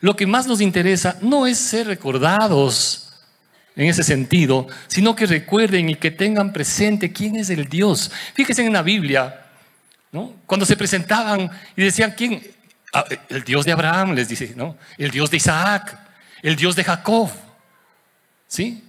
lo 0.00 0.16
que 0.16 0.26
más 0.26 0.46
nos 0.46 0.62
interesa 0.62 1.18
no 1.20 1.46
es 1.46 1.58
ser 1.58 1.86
recordados 1.86 3.03
en 3.76 3.88
ese 3.88 4.04
sentido, 4.04 4.68
sino 4.86 5.16
que 5.16 5.26
recuerden 5.26 5.88
y 5.88 5.96
que 5.96 6.10
tengan 6.10 6.52
presente 6.52 7.12
quién 7.12 7.36
es 7.36 7.50
el 7.50 7.68
Dios. 7.68 8.10
Fíjense 8.34 8.64
en 8.64 8.72
la 8.72 8.82
Biblia, 8.82 9.46
¿no? 10.12 10.34
Cuando 10.46 10.64
se 10.64 10.76
presentaban 10.76 11.50
y 11.76 11.82
decían, 11.82 12.14
¿quién? 12.16 12.42
Ah, 12.92 13.04
el 13.28 13.42
Dios 13.42 13.64
de 13.64 13.72
Abraham, 13.72 14.12
les 14.12 14.28
dice, 14.28 14.52
¿no? 14.54 14.76
El 14.96 15.10
Dios 15.10 15.30
de 15.30 15.38
Isaac, 15.38 15.98
el 16.42 16.54
Dios 16.54 16.76
de 16.76 16.84
Jacob. 16.84 17.30
¿Sí? 18.46 18.84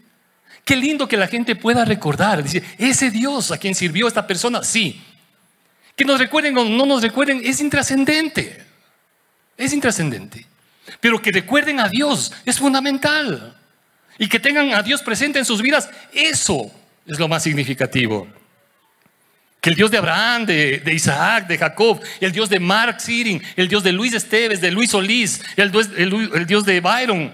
Qué 0.63 0.75
lindo 0.75 1.07
que 1.07 1.17
la 1.17 1.27
gente 1.27 1.55
pueda 1.55 1.85
recordar, 1.85 2.43
dice, 2.43 2.63
ese 2.77 3.09
Dios 3.09 3.51
a 3.51 3.57
quien 3.57 3.73
sirvió 3.73 4.07
esta 4.07 4.27
persona, 4.27 4.63
sí. 4.63 5.01
Que 5.95 6.05
nos 6.05 6.19
recuerden 6.19 6.57
o 6.57 6.65
no 6.65 6.85
nos 6.85 7.01
recuerden 7.01 7.41
es 7.43 7.61
intrascendente. 7.61 8.63
Es 9.57 9.73
intrascendente. 9.73 10.45
Pero 10.99 11.21
que 11.21 11.31
recuerden 11.31 11.79
a 11.79 11.87
Dios 11.87 12.31
es 12.45 12.59
fundamental. 12.59 13.55
Y 14.17 14.27
que 14.29 14.39
tengan 14.39 14.73
a 14.73 14.81
Dios 14.81 15.01
presente 15.01 15.39
en 15.39 15.45
sus 15.45 15.61
vidas, 15.61 15.89
eso 16.13 16.71
es 17.05 17.19
lo 17.19 17.27
más 17.27 17.43
significativo. 17.43 18.27
Que 19.59 19.71
el 19.71 19.75
Dios 19.75 19.91
de 19.91 19.97
Abraham, 19.97 20.45
de, 20.45 20.93
Isaac, 20.93 21.47
de 21.47 21.57
Jacob, 21.57 22.01
el 22.21 22.31
Dios 22.31 22.49
de 22.49 22.59
Mark 22.59 23.01
Siring, 23.01 23.41
el 23.55 23.67
Dios 23.67 23.83
de 23.83 23.91
Luis 23.91 24.13
Esteves, 24.13 24.61
de 24.61 24.71
Luis 24.71 24.91
Solís, 24.91 25.41
el, 25.55 25.73
el 25.95 26.45
Dios 26.45 26.65
de 26.65 26.79
Byron, 26.79 27.33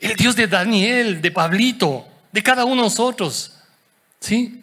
el 0.00 0.16
Dios 0.16 0.36
de 0.36 0.46
Daniel, 0.46 1.22
de 1.22 1.30
Pablito, 1.30 2.06
de 2.30 2.42
cada 2.42 2.64
uno 2.64 2.82
de 2.82 2.88
nosotros. 2.88 3.54
¿Sí? 4.20 4.62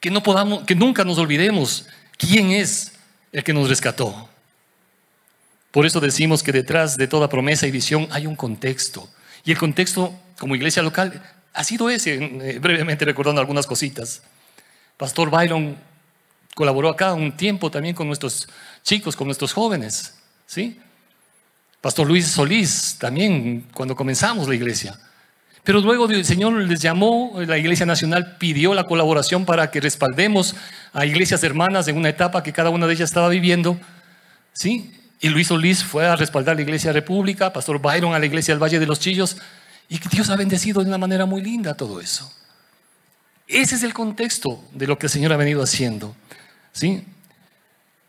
Que 0.00 0.10
no 0.10 0.22
podamos, 0.22 0.64
que 0.64 0.74
nunca 0.74 1.04
nos 1.04 1.18
olvidemos 1.18 1.86
quién 2.16 2.50
es 2.50 2.92
el 3.32 3.44
que 3.44 3.52
nos 3.52 3.68
rescató. 3.68 4.28
Por 5.70 5.86
eso 5.86 6.00
decimos 6.00 6.42
que 6.42 6.52
detrás 6.52 6.96
de 6.96 7.08
toda 7.08 7.28
promesa 7.28 7.66
y 7.66 7.70
visión 7.70 8.08
hay 8.10 8.26
un 8.26 8.36
contexto. 8.36 9.08
Y 9.44 9.52
el 9.52 9.58
contexto, 9.58 10.14
como 10.38 10.56
iglesia 10.56 10.82
local, 10.82 11.22
ha 11.52 11.64
sido 11.64 11.90
ese, 11.90 12.14
eh, 12.14 12.58
brevemente 12.58 13.04
recordando 13.04 13.40
algunas 13.40 13.66
cositas. 13.66 14.22
Pastor 14.96 15.30
Byron 15.30 15.76
colaboró 16.54 16.88
acá 16.88 17.14
un 17.14 17.36
tiempo 17.36 17.70
también 17.70 17.94
con 17.94 18.06
nuestros 18.06 18.48
chicos, 18.82 19.16
con 19.16 19.26
nuestros 19.26 19.52
jóvenes, 19.52 20.14
¿sí? 20.46 20.80
Pastor 21.80 22.06
Luis 22.06 22.28
Solís 22.28 22.96
también 22.98 23.66
cuando 23.74 23.94
comenzamos 23.94 24.48
la 24.48 24.54
iglesia. 24.54 24.98
Pero 25.64 25.80
luego 25.80 26.06
el 26.08 26.24
Señor 26.24 26.52
les 26.54 26.80
llamó, 26.80 27.40
la 27.46 27.56
Iglesia 27.56 27.86
Nacional 27.86 28.36
pidió 28.38 28.74
la 28.74 28.84
colaboración 28.84 29.46
para 29.46 29.70
que 29.70 29.80
respaldemos 29.80 30.54
a 30.92 31.06
iglesias 31.06 31.42
hermanas 31.42 31.88
en 31.88 31.96
una 31.96 32.10
etapa 32.10 32.42
que 32.42 32.52
cada 32.52 32.68
una 32.68 32.86
de 32.86 32.92
ellas 32.92 33.08
estaba 33.08 33.30
viviendo. 33.30 33.78
¿Sí? 34.52 34.92
Y 35.24 35.30
Luis 35.30 35.46
Solís 35.46 35.82
fue 35.82 36.06
a 36.06 36.16
respaldar 36.16 36.54
la 36.54 36.60
Iglesia 36.60 36.92
República, 36.92 37.50
Pastor 37.50 37.80
Byron 37.80 38.12
a 38.12 38.18
la 38.18 38.26
Iglesia 38.26 38.52
del 38.52 38.62
Valle 38.62 38.78
de 38.78 38.84
los 38.84 39.00
Chillos. 39.00 39.38
Y 39.88 39.98
Dios 40.10 40.28
ha 40.28 40.36
bendecido 40.36 40.82
de 40.82 40.88
una 40.88 40.98
manera 40.98 41.24
muy 41.24 41.40
linda 41.40 41.72
todo 41.72 41.98
eso. 41.98 42.30
Ese 43.46 43.76
es 43.76 43.82
el 43.84 43.94
contexto 43.94 44.62
de 44.72 44.86
lo 44.86 44.98
que 44.98 45.06
el 45.06 45.10
Señor 45.10 45.32
ha 45.32 45.38
venido 45.38 45.62
haciendo. 45.62 46.14
¿Sí? 46.72 47.06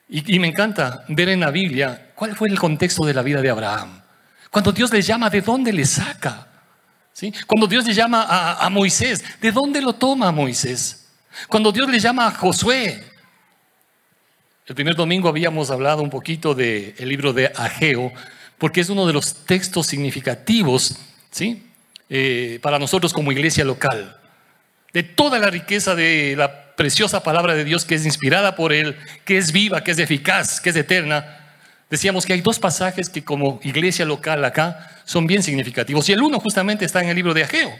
Y, 0.10 0.40
me 0.40 0.48
encanta 0.48 1.06
ver 1.08 1.30
en 1.30 1.40
la 1.40 1.52
Biblia 1.52 2.12
cuál 2.16 2.36
fue 2.36 2.50
el 2.50 2.60
contexto 2.60 3.06
de 3.06 3.14
la 3.14 3.22
vida 3.22 3.42
de 3.42 3.50
Abraham. 3.50 4.02
Cuando 4.52 4.74
Dios 4.74 4.92
le 4.92 5.02
llama, 5.02 5.30
¿de 5.30 5.40
dónde 5.40 5.72
le 5.72 5.86
saca? 5.86 6.50
¿Sí? 7.14 7.34
Cuando 7.48 7.66
Dios 7.66 7.86
le 7.86 7.94
llama 7.94 8.24
a, 8.24 8.66
a 8.66 8.70
Moisés, 8.70 9.24
¿de 9.40 9.54
dónde 9.54 9.82
lo 9.82 9.94
toma 9.94 10.34
Moisés? 10.34 11.08
Cuando 11.48 11.72
Dios 11.72 11.90
le 11.90 11.98
llama 11.98 12.28
a 12.28 12.32
Josué, 12.32 13.15
el 14.68 14.74
primer 14.74 14.96
domingo 14.96 15.30
habíamos 15.30 15.70
hablado 15.70 16.02
un 16.02 16.10
poquito 16.10 16.56
del 16.56 16.96
libro 17.00 17.34
de 17.34 17.52
Ageo, 17.56 18.12
porque 18.58 18.82
es 18.82 18.90
uno 18.90 19.06
de 19.06 19.14
los 19.14 19.46
textos 19.46 19.86
significativos 19.86 20.98
¿sí? 21.30 21.64
Eh, 22.10 22.60
para 22.64 22.80
nosotros 22.80 23.14
como 23.14 23.32
iglesia 23.32 23.64
local. 23.64 24.18
De 24.92 25.04
toda 25.04 25.38
la 25.38 25.52
riqueza 25.52 25.94
de 25.94 26.36
la 26.36 26.74
preciosa 26.76 27.22
palabra 27.22 27.54
de 27.54 27.64
Dios 27.64 27.86
que 27.86 27.96
es 27.96 28.06
inspirada 28.06 28.56
por 28.56 28.74
Él, 28.74 28.96
que 29.24 29.38
es 29.38 29.52
viva, 29.52 29.84
que 29.84 29.92
es 29.92 30.00
eficaz, 30.00 30.60
que 30.60 30.72
es 30.72 30.76
eterna, 30.76 31.46
decíamos 31.90 32.26
que 32.26 32.34
hay 32.34 32.42
dos 32.42 32.58
pasajes 32.58 33.10
que 33.10 33.24
como 33.24 33.60
iglesia 33.64 34.06
local 34.06 34.44
acá 34.46 35.02
son 35.06 35.28
bien 35.28 35.44
significativos. 35.44 36.10
Y 36.10 36.14
el 36.14 36.24
uno 36.24 36.40
justamente 36.40 36.86
está 36.86 37.04
en 37.04 37.10
el 37.10 37.16
libro 37.16 37.36
de 37.36 37.44
Ageo, 37.44 37.72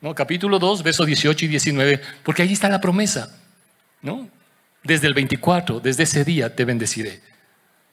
¿no? 0.00 0.14
capítulo 0.14 0.60
2, 0.60 0.84
versos 0.84 1.06
18 1.06 1.44
y 1.46 1.48
19, 1.48 2.00
porque 2.22 2.42
ahí 2.42 2.52
está 2.52 2.68
la 2.68 2.80
promesa. 2.80 3.30
¿no? 4.04 4.28
Desde 4.84 5.06
el 5.06 5.14
24, 5.14 5.80
desde 5.80 6.04
ese 6.04 6.24
día 6.24 6.54
te 6.54 6.64
bendeciré. 6.64 7.20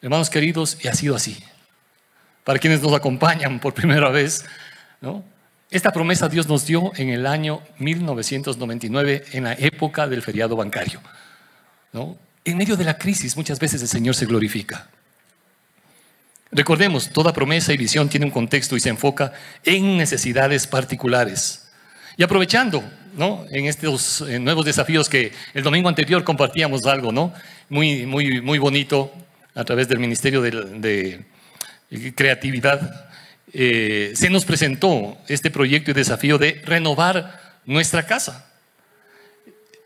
Hermanos 0.02 0.30
queridos, 0.30 0.78
y 0.84 0.88
ha 0.88 0.94
sido 0.94 1.16
así. 1.16 1.42
Para 2.44 2.60
quienes 2.60 2.82
nos 2.82 2.94
acompañan 2.94 3.60
por 3.60 3.74
primera 3.74 4.10
vez. 4.10 4.46
Esta 5.70 5.92
promesa 5.92 6.28
Dios 6.28 6.48
nos 6.48 6.66
dio 6.66 6.92
en 6.96 7.10
el 7.10 7.26
año 7.26 7.62
1999, 7.78 9.26
en 9.32 9.46
la 9.46 9.54
época 9.54 10.08
del 10.08 10.22
feriado 10.22 10.56
bancario. 10.56 11.00
En 12.44 12.58
medio 12.58 12.76
de 12.76 12.84
la 12.84 12.98
crisis, 12.98 13.38
muchas 13.38 13.60
veces 13.60 13.82
el 13.82 13.88
Señor 13.88 14.16
se 14.16 14.26
glorifica. 14.26 14.90
Recordemos, 16.52 17.10
toda 17.10 17.32
promesa 17.32 17.72
y 17.72 17.78
visión 17.78 18.10
tiene 18.10 18.26
un 18.26 18.32
contexto 18.32 18.76
y 18.76 18.82
se 18.82 18.90
enfoca 18.90 19.32
en 19.64 19.98
necesidades 19.98 20.68
particulares. 20.68 21.72
Y 22.18 22.24
aprovechando 22.24 22.84
¿no? 23.14 23.46
en 23.52 23.66
estos 23.66 24.24
nuevos 24.40 24.66
desafíos 24.66 25.10
que 25.10 25.32
el 25.54 25.64
domingo 25.64 25.90
anterior 25.90 26.24
compartíamos 26.24 26.86
algo 26.86 27.12
¿no? 27.12 27.34
muy, 27.70 28.06
muy, 28.06 28.42
muy 28.42 28.60
bonito 28.60 29.12
a 29.56 29.64
través 29.64 29.88
del 29.88 30.00
Ministerio 30.00 30.42
de, 30.42 31.26
Creatividad, 32.16 33.10
eh, 33.52 34.14
se 34.16 34.30
nos 34.30 34.46
presentó 34.46 35.18
este 35.28 35.52
proyecto 35.52 35.92
y 35.92 35.94
desafío 35.94 36.38
de 36.38 36.62
renovar 36.64 37.60
nuestra 37.66 38.06
casa. 38.06 38.50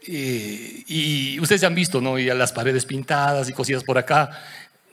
Eh, 0.07 0.83
y 0.85 1.39
ustedes 1.39 1.61
ya 1.61 1.67
han 1.67 1.73
visto, 1.73 1.99
¿no? 1.99 2.19
Y 2.19 2.25
las 2.25 2.51
paredes 2.51 2.85
pintadas 2.85 3.49
y 3.49 3.53
cosillas 3.53 3.83
por 3.83 3.97
acá. 3.97 4.29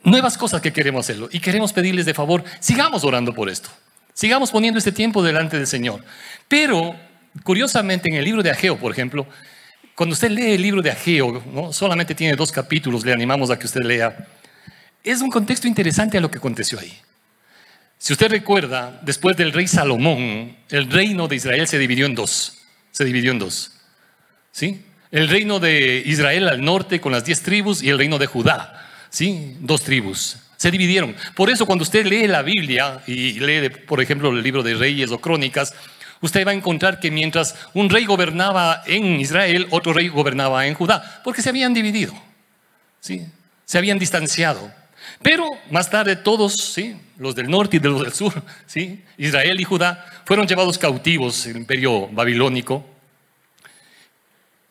Nuevas 0.03 0.39
cosas 0.39 0.59
que 0.59 0.73
queremos 0.73 1.05
hacerlo. 1.05 1.29
Y 1.31 1.39
queremos 1.39 1.71
pedirles 1.71 2.07
de 2.07 2.15
favor, 2.15 2.43
sigamos 2.59 3.03
orando 3.03 3.31
por 3.31 3.47
esto. 3.47 3.69
Sigamos 4.15 4.49
poniendo 4.49 4.79
este 4.79 4.91
tiempo 4.91 5.21
delante 5.21 5.57
del 5.57 5.67
Señor. 5.67 6.03
Pero 6.47 6.95
Curiosamente, 7.41 8.09
en 8.09 8.15
el 8.15 8.25
libro 8.25 8.43
de 8.43 8.51
Ageo, 8.51 8.77
por 8.77 8.91
ejemplo, 8.91 9.25
cuando 9.95 10.13
usted 10.13 10.29
lee 10.29 10.53
el 10.53 10.61
libro 10.61 10.81
de 10.81 10.91
Ageo, 10.91 11.43
¿no? 11.51 11.73
solamente 11.73 12.13
tiene 12.13 12.35
dos 12.35 12.51
capítulos, 12.51 13.05
le 13.05 13.13
animamos 13.13 13.49
a 13.49 13.57
que 13.57 13.65
usted 13.65 13.81
lea, 13.81 14.27
es 15.03 15.21
un 15.21 15.29
contexto 15.29 15.67
interesante 15.67 16.17
a 16.17 16.21
lo 16.21 16.31
que 16.31 16.37
aconteció 16.37 16.79
ahí. 16.79 16.93
Si 17.97 18.11
usted 18.13 18.29
recuerda, 18.29 18.99
después 19.01 19.37
del 19.37 19.53
rey 19.53 19.67
Salomón, 19.67 20.57
el 20.69 20.91
reino 20.91 21.27
de 21.27 21.37
Israel 21.37 21.67
se 21.67 21.79
dividió 21.79 22.05
en 22.05 22.15
dos. 22.15 22.57
Se 22.91 23.05
dividió 23.05 23.31
en 23.31 23.39
dos. 23.39 23.71
¿Sí? 24.51 24.85
El 25.09 25.29
reino 25.29 25.59
de 25.59 26.03
Israel 26.05 26.49
al 26.49 26.63
norte 26.63 26.99
con 26.99 27.11
las 27.11 27.23
diez 27.23 27.41
tribus 27.41 27.81
y 27.81 27.89
el 27.89 27.97
reino 27.97 28.17
de 28.17 28.27
Judá. 28.27 28.89
¿Sí? 29.09 29.55
Dos 29.59 29.83
tribus. 29.83 30.37
Se 30.57 30.71
dividieron. 30.71 31.15
Por 31.35 31.49
eso 31.49 31.65
cuando 31.65 31.83
usted 31.83 32.05
lee 32.05 32.27
la 32.27 32.41
Biblia 32.41 33.01
y 33.07 33.39
lee, 33.39 33.69
por 33.69 34.01
ejemplo, 34.01 34.31
el 34.31 34.43
libro 34.43 34.63
de 34.63 34.75
Reyes 34.75 35.11
o 35.11 35.19
Crónicas, 35.19 35.73
usted 36.23 36.47
va 36.47 36.51
a 36.51 36.55
encontrar 36.55 36.99
que 36.99 37.11
mientras 37.11 37.55
un 37.73 37.89
rey 37.89 38.05
gobernaba 38.05 38.81
en 38.87 39.19
Israel, 39.19 39.67
otro 39.71 39.93
rey 39.93 40.07
gobernaba 40.07 40.65
en 40.65 40.73
Judá, 40.73 41.21
porque 41.23 41.41
se 41.41 41.49
habían 41.49 41.73
dividido, 41.73 42.13
¿sí? 43.01 43.27
se 43.65 43.77
habían 43.77 43.99
distanciado. 43.99 44.71
Pero 45.21 45.49
más 45.69 45.89
tarde 45.89 46.15
todos, 46.15 46.55
¿sí? 46.55 46.95
los 47.17 47.35
del 47.35 47.49
norte 47.49 47.75
y 47.75 47.79
de 47.79 47.89
los 47.89 48.03
del 48.03 48.13
sur, 48.13 48.33
¿sí? 48.65 49.03
Israel 49.17 49.59
y 49.59 49.65
Judá, 49.65 50.05
fueron 50.25 50.47
llevados 50.47 50.77
cautivos 50.77 51.45
el 51.45 51.57
imperio 51.57 52.07
babilónico. 52.07 52.85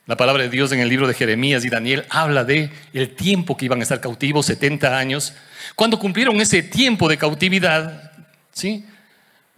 La 0.06 0.16
palabra 0.16 0.42
de 0.42 0.48
Dios 0.48 0.72
en 0.72 0.80
el 0.80 0.88
libro 0.88 1.06
de 1.06 1.14
Jeremías 1.14 1.64
y 1.64 1.68
Daniel 1.68 2.06
habla 2.08 2.44
de 2.44 2.70
el 2.94 3.14
tiempo 3.14 3.56
que 3.56 3.66
iban 3.66 3.80
a 3.80 3.82
estar 3.82 4.00
cautivos, 4.00 4.46
70 4.46 4.98
años. 4.98 5.34
Cuando 5.76 5.98
cumplieron 5.98 6.40
ese 6.40 6.62
tiempo 6.62 7.08
de 7.08 7.18
cautividad, 7.18 8.10
¿sí? 8.52 8.86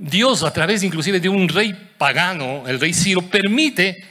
Dios, 0.04 0.42
a 0.42 0.52
través 0.52 0.82
inclusive 0.82 1.18
de 1.18 1.30
un 1.30 1.48
rey 1.48 1.72
pagano, 1.96 2.68
el 2.68 2.78
rey 2.78 2.92
Ciro, 2.92 3.22
permite 3.22 4.04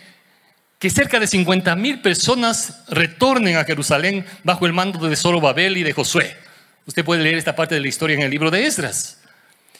que 0.80 0.90
cerca 0.90 1.20
de 1.20 1.28
50 1.28 1.76
mil 1.76 2.02
personas 2.02 2.82
retornen 2.88 3.58
a 3.58 3.64
Jerusalén 3.64 4.26
bajo 4.44 4.66
el 4.66 4.74
mando 4.74 5.08
de 5.08 5.16
Zorobabel 5.16 5.78
y 5.78 5.84
de 5.84 5.94
Josué. 5.94 6.36
Usted 6.88 7.06
puede 7.06 7.22
leer 7.22 7.38
esta 7.38 7.56
parte 7.56 7.76
de 7.76 7.82
la 7.82 7.88
historia 7.88 8.16
en 8.16 8.24
el 8.24 8.32
libro 8.32 8.50
de 8.50 8.66
Esdras. 8.66 9.20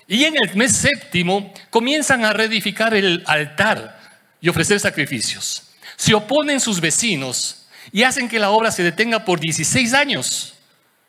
Y 0.08 0.26
en 0.26 0.36
el 0.36 0.56
mes 0.56 0.76
séptimo 0.76 1.52
comienzan 1.72 2.24
a 2.26 2.34
reedificar 2.34 2.94
el 2.94 3.24
altar 3.26 4.00
y 4.40 4.50
ofrecer 4.50 4.80
sacrificios. 4.80 5.64
Se 5.96 6.14
oponen 6.14 6.60
sus 6.60 6.80
vecinos 6.80 7.66
y 7.92 8.04
hacen 8.04 8.30
que 8.30 8.38
la 8.38 8.52
obra 8.52 8.72
se 8.72 8.84
detenga 8.84 9.26
por 9.26 9.40
16 9.40 9.96
años. 9.96 10.54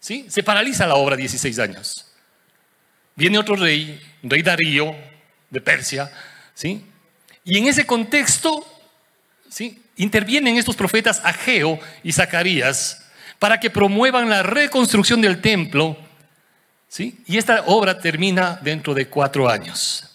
¿Sí? 0.00 0.24
Se 0.30 0.42
paraliza 0.42 0.86
la 0.86 0.94
obra 0.94 1.14
16 1.14 1.58
años. 1.58 2.06
Viene 3.16 3.38
otro 3.38 3.56
rey, 3.56 4.00
rey 4.22 4.42
Darío 4.42 4.94
de 5.50 5.60
Persia, 5.60 6.10
¿sí? 6.54 6.84
Y 7.44 7.58
en 7.58 7.66
ese 7.66 7.86
contexto, 7.86 8.66
¿sí? 9.48 9.82
Intervienen 9.96 10.56
estos 10.56 10.74
profetas 10.74 11.20
Ageo 11.24 11.78
y 12.02 12.12
Zacarías 12.12 13.04
para 13.38 13.60
que 13.60 13.70
promuevan 13.70 14.28
la 14.28 14.42
reconstrucción 14.42 15.20
del 15.20 15.40
templo, 15.40 15.96
¿sí? 16.88 17.22
Y 17.26 17.38
esta 17.38 17.64
obra 17.66 17.98
termina 17.98 18.58
dentro 18.62 18.94
de 18.94 19.08
cuatro 19.08 19.48
años. 19.48 20.10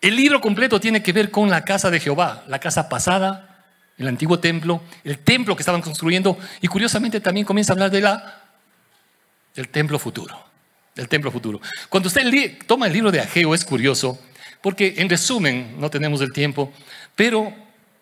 El 0.00 0.16
libro 0.16 0.40
completo 0.40 0.78
tiene 0.78 1.02
que 1.02 1.12
ver 1.12 1.30
con 1.30 1.48
la 1.48 1.64
casa 1.64 1.90
de 1.90 2.00
Jehová, 2.00 2.44
la 2.48 2.58
casa 2.58 2.88
pasada, 2.88 3.64
el 3.96 4.08
antiguo 4.08 4.38
templo, 4.38 4.82
el 5.04 5.18
templo 5.18 5.56
que 5.56 5.62
estaban 5.62 5.80
construyendo, 5.80 6.38
y 6.60 6.68
curiosamente 6.68 7.20
también 7.20 7.46
comienza 7.46 7.72
a 7.72 7.74
hablar 7.74 7.90
de 7.90 8.00
la, 8.00 8.42
del 9.54 9.68
templo 9.68 9.98
futuro, 9.98 10.38
del 10.96 11.08
templo 11.08 11.30
futuro. 11.30 11.60
Cuando 11.88 12.08
usted 12.08 12.56
toma 12.66 12.86
el 12.86 12.92
libro 12.92 13.12
de 13.12 13.20
Ageo 13.20 13.54
es 13.54 13.64
curioso, 13.64 14.18
porque 14.62 14.94
en 14.96 15.08
resumen, 15.08 15.76
no 15.78 15.90
tenemos 15.90 16.20
el 16.22 16.32
tiempo, 16.32 16.72
pero 17.14 17.54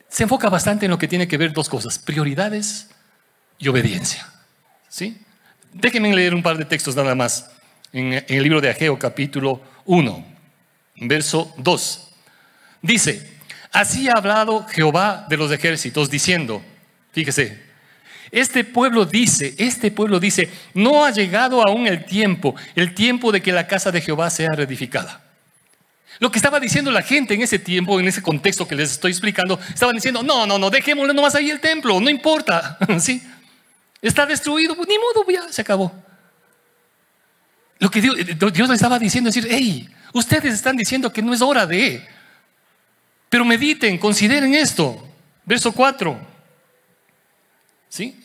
se 0.08 0.22
enfoca 0.22 0.48
bastante 0.48 0.86
en 0.86 0.90
lo 0.90 0.98
que 0.98 1.08
tiene 1.08 1.28
que 1.28 1.36
ver 1.36 1.52
dos 1.52 1.68
cosas, 1.68 1.98
prioridades 1.98 2.88
y 3.58 3.68
obediencia. 3.68 4.26
¿Sí? 4.88 5.18
Déjenme 5.72 6.14
leer 6.14 6.34
un 6.34 6.42
par 6.42 6.56
de 6.56 6.64
textos 6.64 6.94
nada 6.94 7.16
más 7.16 7.50
en 7.92 8.24
el 8.28 8.42
libro 8.42 8.60
de 8.60 8.70
Ageo 8.70 8.96
capítulo 8.96 9.60
1, 9.86 10.24
verso 11.00 11.52
2. 11.58 12.08
Dice, 12.80 13.28
así 13.72 14.08
ha 14.08 14.12
hablado 14.12 14.64
Jehová 14.68 15.26
de 15.28 15.36
los 15.36 15.50
ejércitos 15.50 16.10
diciendo, 16.10 16.62
fíjese, 17.10 17.60
este 18.30 18.64
pueblo 18.64 19.04
dice, 19.04 19.54
este 19.58 19.90
pueblo 19.90 20.20
dice, 20.20 20.50
no 20.74 21.04
ha 21.04 21.10
llegado 21.10 21.66
aún 21.66 21.86
el 21.86 22.04
tiempo, 22.04 22.54
el 22.74 22.94
tiempo 22.94 23.32
de 23.32 23.42
que 23.42 23.52
la 23.52 23.66
casa 23.66 23.90
de 23.90 24.00
Jehová 24.00 24.30
sea 24.30 24.50
reedificada. 24.50 25.22
Lo 26.20 26.30
que 26.30 26.38
estaba 26.38 26.60
diciendo 26.60 26.90
la 26.90 27.02
gente 27.02 27.34
en 27.34 27.42
ese 27.42 27.58
tiempo, 27.58 27.98
en 27.98 28.06
ese 28.06 28.22
contexto 28.22 28.68
que 28.68 28.74
les 28.74 28.92
estoy 28.92 29.10
explicando, 29.10 29.58
estaban 29.68 29.94
diciendo, 29.94 30.22
no, 30.22 30.46
no, 30.46 30.58
no, 30.58 30.70
dejémosle 30.70 31.12
nomás 31.12 31.34
ahí 31.34 31.50
el 31.50 31.60
templo, 31.60 32.00
no 32.00 32.08
importa, 32.08 32.78
¿sí? 33.00 33.22
Está 34.00 34.26
destruido, 34.26 34.76
pues 34.76 34.88
ni 34.88 34.96
modo, 34.98 35.24
ya 35.30 35.52
se 35.52 35.62
acabó. 35.62 35.92
Lo 37.78 37.90
que 37.90 38.00
Dios, 38.00 38.16
Dios 38.52 38.68
le 38.68 38.74
estaba 38.74 38.98
diciendo 38.98 39.28
es 39.28 39.34
decir, 39.34 39.50
hey, 39.52 39.88
ustedes 40.12 40.54
están 40.54 40.76
diciendo 40.76 41.12
que 41.12 41.22
no 41.22 41.34
es 41.34 41.42
hora 41.42 41.66
de, 41.66 42.06
pero 43.28 43.44
mediten, 43.44 43.98
consideren 43.98 44.54
esto. 44.54 45.08
Verso 45.44 45.72
4. 45.72 46.33
¿Sí? 47.94 48.20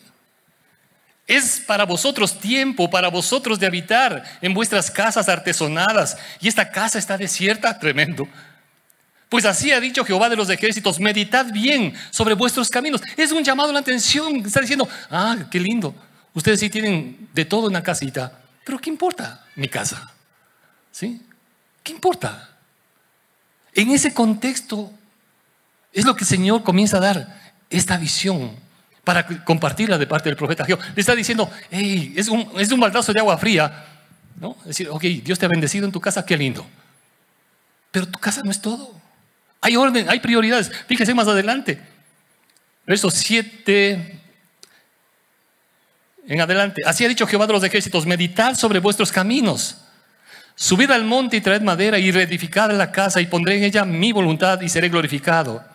Es 1.27 1.59
para 1.59 1.85
vosotros 1.85 2.39
tiempo, 2.39 2.89
para 2.89 3.07
vosotros 3.07 3.59
de 3.59 3.67
habitar 3.67 4.23
en 4.41 4.51
vuestras 4.51 4.89
casas 4.89 5.29
artesonadas. 5.29 6.17
Y 6.41 6.47
esta 6.47 6.71
casa 6.71 6.97
está 6.97 7.19
desierta, 7.19 7.77
tremendo. 7.77 8.27
Pues 9.29 9.45
así 9.45 9.71
ha 9.71 9.79
dicho 9.79 10.03
Jehová 10.03 10.27
de 10.27 10.37
los 10.37 10.49
ejércitos, 10.49 10.99
meditad 10.99 11.53
bien 11.53 11.93
sobre 12.09 12.33
vuestros 12.33 12.67
caminos. 12.67 12.99
Es 13.15 13.31
un 13.31 13.43
llamado 13.43 13.69
a 13.69 13.73
la 13.73 13.81
atención. 13.81 14.37
Está 14.37 14.61
diciendo, 14.61 14.89
ah, 15.11 15.37
qué 15.51 15.59
lindo. 15.59 15.93
Ustedes 16.33 16.61
sí 16.61 16.71
tienen 16.71 17.29
de 17.31 17.45
todo 17.45 17.67
en 17.67 17.73
la 17.73 17.83
casita. 17.83 18.39
Pero 18.65 18.79
¿qué 18.79 18.89
importa 18.89 19.45
mi 19.55 19.67
casa? 19.67 20.11
¿Sí? 20.91 21.21
¿Qué 21.83 21.91
importa? 21.91 22.57
En 23.75 23.91
ese 23.91 24.15
contexto 24.15 24.91
es 25.93 26.05
lo 26.05 26.15
que 26.15 26.23
el 26.23 26.27
Señor 26.27 26.63
comienza 26.63 26.97
a 26.97 27.01
dar, 27.01 27.53
esta 27.69 27.97
visión 27.97 28.67
para 29.09 29.25
compartirla 29.25 29.97
de 29.97 30.05
parte 30.05 30.29
del 30.29 30.35
profeta 30.35 30.63
Jehová. 30.63 30.85
Le 30.93 30.99
está 30.99 31.15
diciendo, 31.15 31.49
hey, 31.71 32.13
es 32.15 32.27
un, 32.27 32.47
es 32.59 32.71
un 32.71 32.79
baldazo 32.79 33.11
de 33.11 33.19
agua 33.19 33.39
fría. 33.39 33.85
¿no? 34.39 34.55
Es 34.59 34.67
decir, 34.67 34.87
ok, 34.87 35.01
Dios 35.01 35.39
te 35.39 35.47
ha 35.47 35.49
bendecido 35.49 35.87
en 35.87 35.91
tu 35.91 35.99
casa, 35.99 36.23
qué 36.23 36.37
lindo. 36.37 36.63
Pero 37.89 38.07
tu 38.07 38.19
casa 38.19 38.43
no 38.43 38.51
es 38.51 38.61
todo. 38.61 38.93
Hay 39.61 39.75
orden, 39.75 40.07
hay 40.07 40.19
prioridades. 40.19 40.71
Fíjese 40.85 41.15
más 41.15 41.27
adelante. 41.27 41.81
Verso 42.85 43.09
7 43.09 44.21
en 46.27 46.41
adelante. 46.41 46.83
Así 46.85 47.03
ha 47.03 47.07
dicho 47.07 47.25
Jehová 47.25 47.47
de 47.47 47.53
los 47.53 47.63
ejércitos, 47.63 48.05
meditad 48.05 48.53
sobre 48.53 48.77
vuestros 48.77 49.11
caminos. 49.11 49.77
Subid 50.53 50.91
al 50.91 51.03
monte 51.03 51.37
y 51.37 51.41
traed 51.41 51.63
madera 51.63 51.97
y 51.97 52.11
reedificad 52.11 52.69
la 52.73 52.91
casa 52.91 53.21
y 53.21 53.25
pondré 53.25 53.57
en 53.57 53.63
ella 53.63 53.85
mi 53.85 54.11
voluntad 54.11 54.61
y 54.61 54.69
seré 54.69 54.89
glorificado. 54.89 55.65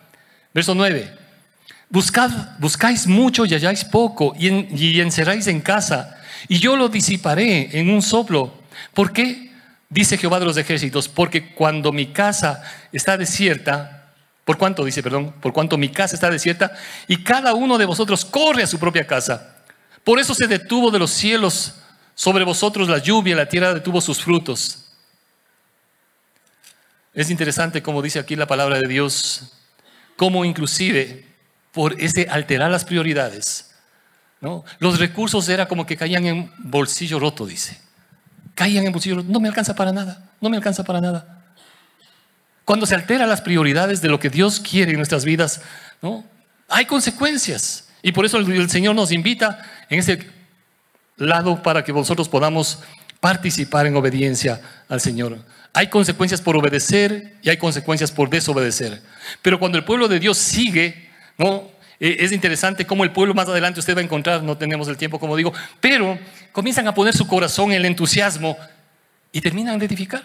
Verso 0.53 0.73
9. 0.73 1.24
Buscad, 1.89 2.31
buscáis 2.59 3.07
mucho 3.07 3.45
y 3.45 3.53
halláis 3.53 3.85
poco, 3.85 4.33
y, 4.37 4.49
y 4.75 5.01
encerráis 5.01 5.47
en 5.47 5.61
casa, 5.61 6.17
y 6.47 6.59
yo 6.59 6.75
lo 6.75 6.89
disiparé 6.89 7.79
en 7.79 7.89
un 7.89 8.01
soplo. 8.01 8.53
¿Por 8.93 9.13
qué? 9.13 9.51
Dice 9.89 10.17
Jehová 10.17 10.39
de 10.39 10.45
los 10.45 10.57
ejércitos, 10.57 11.07
porque 11.07 11.53
cuando 11.53 11.91
mi 11.91 12.07
casa 12.07 12.63
está 12.91 13.17
desierta, 13.17 14.13
¿por 14.43 14.57
cuánto 14.57 14.83
dice, 14.83 15.03
perdón? 15.03 15.33
Por 15.39 15.53
cuanto 15.53 15.77
mi 15.77 15.89
casa 15.89 16.15
está 16.15 16.29
desierta, 16.29 16.71
y 17.07 17.23
cada 17.23 17.53
uno 17.53 17.77
de 17.77 17.85
vosotros 17.85 18.25
corre 18.25 18.63
a 18.63 18.67
su 18.67 18.79
propia 18.79 19.05
casa. 19.05 19.55
Por 20.03 20.19
eso 20.19 20.33
se 20.33 20.47
detuvo 20.47 20.91
de 20.91 20.99
los 20.99 21.11
cielos 21.11 21.75
sobre 22.15 22.43
vosotros 22.43 22.89
la 22.89 22.97
lluvia, 22.97 23.35
la 23.35 23.49
tierra 23.49 23.73
detuvo 23.73 24.01
sus 24.01 24.21
frutos. 24.21 24.81
Es 27.13 27.29
interesante 27.29 27.81
como 27.81 28.01
dice 28.01 28.19
aquí 28.19 28.35
la 28.35 28.47
palabra 28.47 28.77
de 28.77 28.87
Dios, 28.87 29.53
como 30.17 30.43
inclusive 30.45 31.34
por 31.75 32.01
ese 32.01 32.27
alterar 32.31 32.71
las 32.71 32.85
prioridades. 32.85 33.71
¿no? 34.39 34.63
Los 34.79 34.97
recursos 34.97 35.47
era 35.49 35.67
como 35.67 35.85
que 35.85 35.97
caían 35.97 36.25
en 36.25 36.51
bolsillo 36.57 37.19
roto, 37.19 37.45
dice. 37.45 37.77
Caían 38.55 38.85
en 38.85 38.93
bolsillo 38.93 39.17
roto. 39.17 39.27
No 39.29 39.41
me 39.41 39.49
alcanza 39.49 39.75
para 39.75 39.91
nada, 39.91 40.31
no 40.39 40.49
me 40.49 40.55
alcanza 40.55 40.85
para 40.85 41.01
nada. 41.01 41.43
Cuando 42.63 42.85
se 42.85 42.95
alteran 42.95 43.27
las 43.27 43.41
prioridades 43.41 44.01
de 44.01 44.07
lo 44.07 44.19
que 44.21 44.29
Dios 44.29 44.61
quiere 44.61 44.91
en 44.91 44.97
nuestras 44.97 45.25
vidas, 45.25 45.61
¿no? 46.01 46.23
hay 46.69 46.85
consecuencias. 46.85 47.89
Y 48.01 48.13
por 48.13 48.23
eso 48.23 48.37
el 48.37 48.69
Señor 48.69 48.95
nos 48.95 49.11
invita 49.11 49.69
en 49.89 49.99
ese 49.99 50.25
lado 51.17 51.61
para 51.61 51.83
que 51.83 51.91
vosotros 51.91 52.29
podamos 52.29 52.79
participar 53.19 53.85
en 53.85 53.97
obediencia 53.97 54.61
al 54.87 55.01
Señor. 55.01 55.43
Hay 55.73 55.87
consecuencias 55.87 56.41
por 56.41 56.55
obedecer 56.55 57.33
y 57.41 57.49
hay 57.49 57.57
consecuencias 57.57 58.11
por 58.11 58.29
desobedecer. 58.29 59.01
Pero 59.41 59.59
cuando 59.59 59.77
el 59.77 59.83
pueblo 59.83 60.07
de 60.07 60.19
Dios 60.19 60.37
sigue 60.37 61.05
¿no? 61.37 61.69
E, 61.99 62.17
es 62.19 62.31
interesante 62.31 62.85
cómo 62.85 63.03
el 63.03 63.11
pueblo 63.11 63.33
más 63.33 63.47
adelante 63.47 63.79
usted 63.79 63.95
va 63.95 64.01
a 64.01 64.03
encontrar, 64.03 64.43
no 64.43 64.57
tenemos 64.57 64.87
el 64.87 64.97
tiempo 64.97 65.19
como 65.19 65.35
digo, 65.35 65.53
pero 65.79 66.17
comienzan 66.51 66.87
a 66.87 66.93
poner 66.93 67.15
su 67.15 67.27
corazón 67.27 67.71
en 67.71 67.77
el 67.77 67.85
entusiasmo 67.85 68.57
y 69.31 69.41
terminan 69.41 69.79
de 69.79 69.85
edificar, 69.85 70.23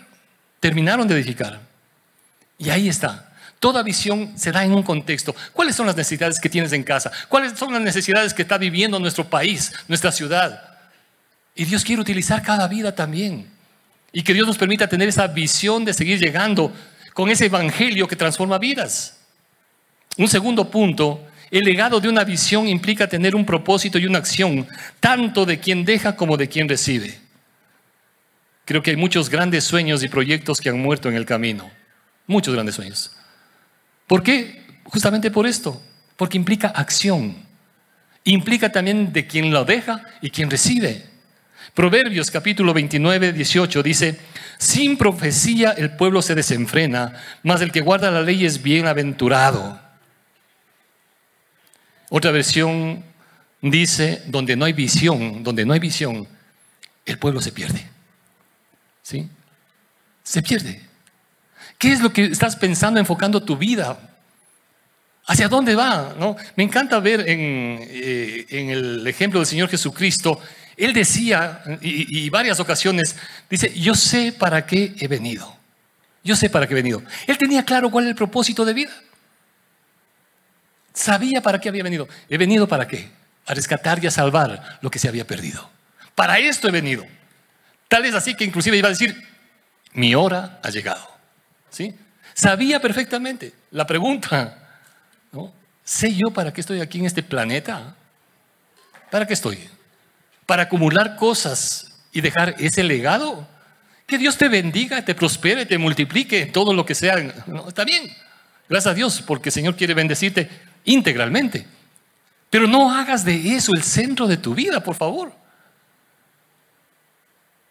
terminaron 0.61 1.07
de 1.07 1.14
edificar. 1.14 1.61
Y 2.59 2.70
ahí 2.70 2.88
está. 2.88 3.33
Toda 3.59 3.83
visión 3.83 4.33
se 4.38 4.53
da 4.53 4.64
en 4.64 4.73
un 4.73 4.83
contexto. 4.83 5.35
¿Cuáles 5.53 5.77
son 5.77 5.87
las 5.87 5.96
necesidades 5.96 6.40
que 6.40 6.49
tienes 6.49 6.73
en 6.73 6.83
casa? 6.83 7.11
¿Cuáles 7.29 7.59
son 7.59 7.73
las 7.73 7.83
necesidades 7.83 8.33
que 8.33 8.42
está 8.42 8.57
viviendo 8.57 8.99
nuestro 8.99 9.29
país, 9.29 9.73
nuestra 9.87 10.11
ciudad? 10.12 10.79
Y 11.55 11.66
Dios 11.66 11.85
quiere 11.85 12.01
utilizar 12.01 12.42
cada 12.42 12.66
vida 12.68 12.94
también. 12.94 13.51
Y 14.12 14.23
que 14.23 14.33
Dios 14.33 14.46
nos 14.46 14.57
permita 14.57 14.88
tener 14.88 15.09
esa 15.09 15.27
visión 15.27 15.85
de 15.85 15.92
seguir 15.92 16.18
llegando 16.18 16.73
con 17.12 17.29
ese 17.29 17.46
evangelio 17.46 18.09
que 18.09 18.16
transforma 18.16 18.59
vidas. 18.59 19.19
Un 20.16 20.29
segundo 20.29 20.70
punto, 20.70 21.27
el 21.51 21.64
legado 21.64 22.01
de 22.01 22.09
una 22.09 22.25
visión 22.25 22.68
implica 22.68 23.09
tener 23.09 23.35
un 23.35 23.44
propósito 23.44 23.99
y 23.99 24.07
una 24.07 24.18
acción, 24.18 24.66
tanto 25.01 25.44
de 25.44 25.59
quien 25.59 25.85
deja 25.85 26.16
como 26.16 26.37
de 26.37 26.49
quien 26.49 26.68
recibe. 26.68 27.18
Creo 28.64 28.83
que 28.83 28.90
hay 28.90 28.96
muchos 28.96 29.29
grandes 29.29 29.64
sueños 29.64 30.03
y 30.05 30.09
proyectos 30.09 30.61
que 30.61 30.68
han 30.68 30.81
muerto 30.81 31.09
en 31.09 31.16
el 31.16 31.27
camino. 31.27 31.70
Muchos 32.27 32.55
grandes 32.55 32.77
sueños. 32.77 33.11
¿Por 34.07 34.23
qué? 34.23 34.64
Justamente 34.85 35.31
por 35.31 35.46
esto. 35.46 35.83
Porque 36.16 36.37
implica 36.37 36.68
acción. 36.68 37.37
Implica 38.23 38.70
también 38.70 39.12
de 39.12 39.27
quien 39.27 39.51
lo 39.53 39.64
deja 39.64 40.05
y 40.20 40.31
quien 40.31 40.51
recibe. 40.51 41.05
Proverbios 41.75 42.31
capítulo 42.31 42.73
29, 42.73 43.33
18 43.33 43.83
dice, 43.83 44.20
sin 44.59 44.96
profecía 44.96 45.73
el 45.73 45.96
pueblo 45.96 46.23
se 46.23 46.35
desenfrena, 46.35 47.14
mas 47.42 47.62
el 47.62 47.73
que 47.73 47.81
guarda 47.81 48.11
la 48.11 48.23
ley 48.23 48.44
es 48.44 48.62
bienaventurado. 48.62 49.89
Otra 52.11 52.33
versión 52.33 53.05
dice, 53.62 54.23
donde 54.27 54.57
no 54.57 54.64
hay 54.64 54.73
visión, 54.73 55.42
donde 55.42 55.64
no 55.64 55.73
hay 55.73 55.79
visión, 55.79 56.27
el 57.07 57.18
pueblo 57.18 57.40
se 57.40 57.53
pierde. 57.53 57.87
¿Sí? 59.03 59.29
Se 60.25 60.42
pierde. 60.42 60.83
¿Qué 61.79 61.92
es 61.92 62.01
lo 62.01 62.12
que 62.12 62.25
estás 62.25 62.57
pensando 62.57 62.99
enfocando 62.99 63.42
tu 63.42 63.57
vida? 63.57 63.99
¿Hacia 65.25 65.49
dónde 65.49 65.77
va? 65.77 66.14
¿No? 66.18 66.37
Me 66.57 66.64
encanta 66.64 66.99
ver 66.99 67.20
en, 67.29 67.79
eh, 67.81 68.46
el 68.51 69.07
ejemplo 69.07 69.38
del 69.38 69.46
Señor 69.46 69.68
Jesucristo, 69.68 70.40
Él 70.77 70.92
decía, 70.92 71.62
y, 71.81 72.25
y 72.25 72.29
varias 72.29 72.59
ocasiones, 72.59 73.14
dice, 73.49 73.73
yo 73.79 73.94
sé 73.94 74.33
para 74.33 74.66
qué 74.66 74.94
he 74.99 75.07
venido. 75.07 75.57
Yo 76.25 76.35
sé 76.35 76.51
para 76.51 76.66
qué 76.66 76.75
he 76.75 76.77
venido. 76.77 77.03
Él 77.29 77.38
tenía 77.38 77.64
claro 77.64 77.88
cuál 77.88 78.05
es 78.05 78.11
el 78.11 78.16
propósito 78.16 78.64
de 78.64 78.75
vida. 78.75 78.90
Sabía 80.92 81.40
para 81.40 81.61
qué 81.61 81.68
había 81.68 81.83
venido. 81.83 82.09
¿He 82.29 82.37
venido 82.37 82.66
para 82.68 82.87
qué? 82.87 83.11
A 83.46 83.55
rescatar 83.55 84.03
y 84.03 84.07
a 84.07 84.11
salvar 84.11 84.79
lo 84.81 84.90
que 84.90 84.98
se 84.98 85.09
había 85.09 85.26
perdido. 85.26 85.70
Para 86.14 86.38
esto 86.38 86.68
he 86.68 86.70
venido. 86.70 87.05
Tal 87.88 88.05
es 88.05 88.14
así 88.14 88.35
que 88.35 88.44
inclusive 88.44 88.76
iba 88.76 88.88
a 88.88 88.90
decir, 88.90 89.16
mi 89.92 90.14
hora 90.14 90.61
ha 90.62 90.70
llegado. 90.70 91.09
¿Sí? 91.70 91.94
Sabía 92.35 92.81
perfectamente. 92.81 93.53
La 93.70 93.87
pregunta, 93.87 94.59
¿no? 95.33 95.53
¿Sé 95.85 96.14
yo 96.14 96.31
para 96.31 96.53
qué 96.53 96.61
estoy 96.61 96.81
aquí 96.81 96.98
en 96.98 97.07
este 97.07 97.22
planeta? 97.22 97.96
¿Para 99.11 99.26
qué 99.26 99.35
estoy? 99.35 99.59
¿Para 100.46 100.64
acumular 100.64 101.16
cosas 101.16 102.00
y 102.12 102.20
dejar 102.20 102.55
ese 102.59 102.85
legado? 102.85 103.46
Que 104.07 104.18
Dios 104.18 104.37
te 104.37 104.48
bendiga, 104.48 105.05
te 105.05 105.14
prospere, 105.14 105.66
te 105.66 105.79
multiplique 105.79 106.46
todo 106.46 106.74
lo 106.74 106.85
que 106.85 106.94
sea. 106.94 107.16
está 107.66 107.85
bien. 107.85 108.11
Gracias 108.68 108.92
a 108.92 108.94
Dios, 108.94 109.22
porque 109.26 109.48
el 109.48 109.53
Señor 109.53 109.76
quiere 109.76 109.94
bendecirte 109.94 110.48
integralmente. 110.85 111.66
Pero 112.51 112.66
no 112.66 112.90
hagas 112.90 113.25
de 113.25 113.55
eso 113.55 113.73
el 113.75 113.83
centro 113.83 114.27
de 114.27 114.37
tu 114.37 114.55
vida, 114.55 114.83
por 114.83 114.97
favor. 114.97 115.33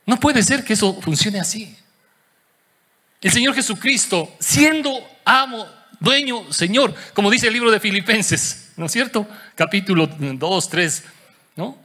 No 0.06 0.20
puede 0.20 0.42
ser 0.42 0.64
que 0.64 0.74
eso 0.74 1.00
funcione 1.02 1.40
así. 1.40 1.76
El 3.22 3.32
Señor 3.32 3.54
Jesucristo, 3.54 4.34
siendo 4.40 5.06
amo, 5.26 5.68
dueño, 6.00 6.52
Señor, 6.54 6.96
como 7.14 7.30
dice 7.30 7.48
el 7.48 7.54
libro 7.54 7.70
de 7.70 7.80
Filipenses, 7.80 8.72
¿no 8.78 8.86
es 8.86 8.92
cierto? 8.92 9.28
Capítulo 9.56 10.08
2, 10.08 10.70
3, 10.70 11.04
¿no? 11.58 11.78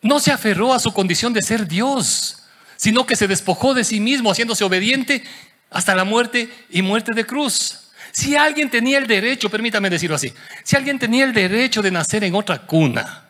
No 0.00 0.20
se 0.20 0.30
aferró 0.30 0.72
a 0.72 0.78
su 0.78 0.92
condición 0.92 1.32
de 1.32 1.42
ser 1.42 1.66
Dios, 1.66 2.44
sino 2.76 3.04
que 3.04 3.16
se 3.16 3.26
despojó 3.26 3.74
de 3.74 3.82
sí 3.82 3.98
mismo, 3.98 4.30
haciéndose 4.30 4.62
obediente 4.62 5.24
hasta 5.70 5.96
la 5.96 6.04
muerte 6.04 6.48
y 6.70 6.82
muerte 6.82 7.12
de 7.12 7.26
cruz. 7.26 7.85
Si 8.16 8.34
alguien 8.34 8.70
tenía 8.70 8.96
el 8.96 9.06
derecho, 9.06 9.50
permítame 9.50 9.90
decirlo 9.90 10.16
así, 10.16 10.32
si 10.64 10.74
alguien 10.74 10.98
tenía 10.98 11.22
el 11.22 11.34
derecho 11.34 11.82
de 11.82 11.90
nacer 11.90 12.24
en 12.24 12.34
otra 12.34 12.62
cuna 12.62 13.28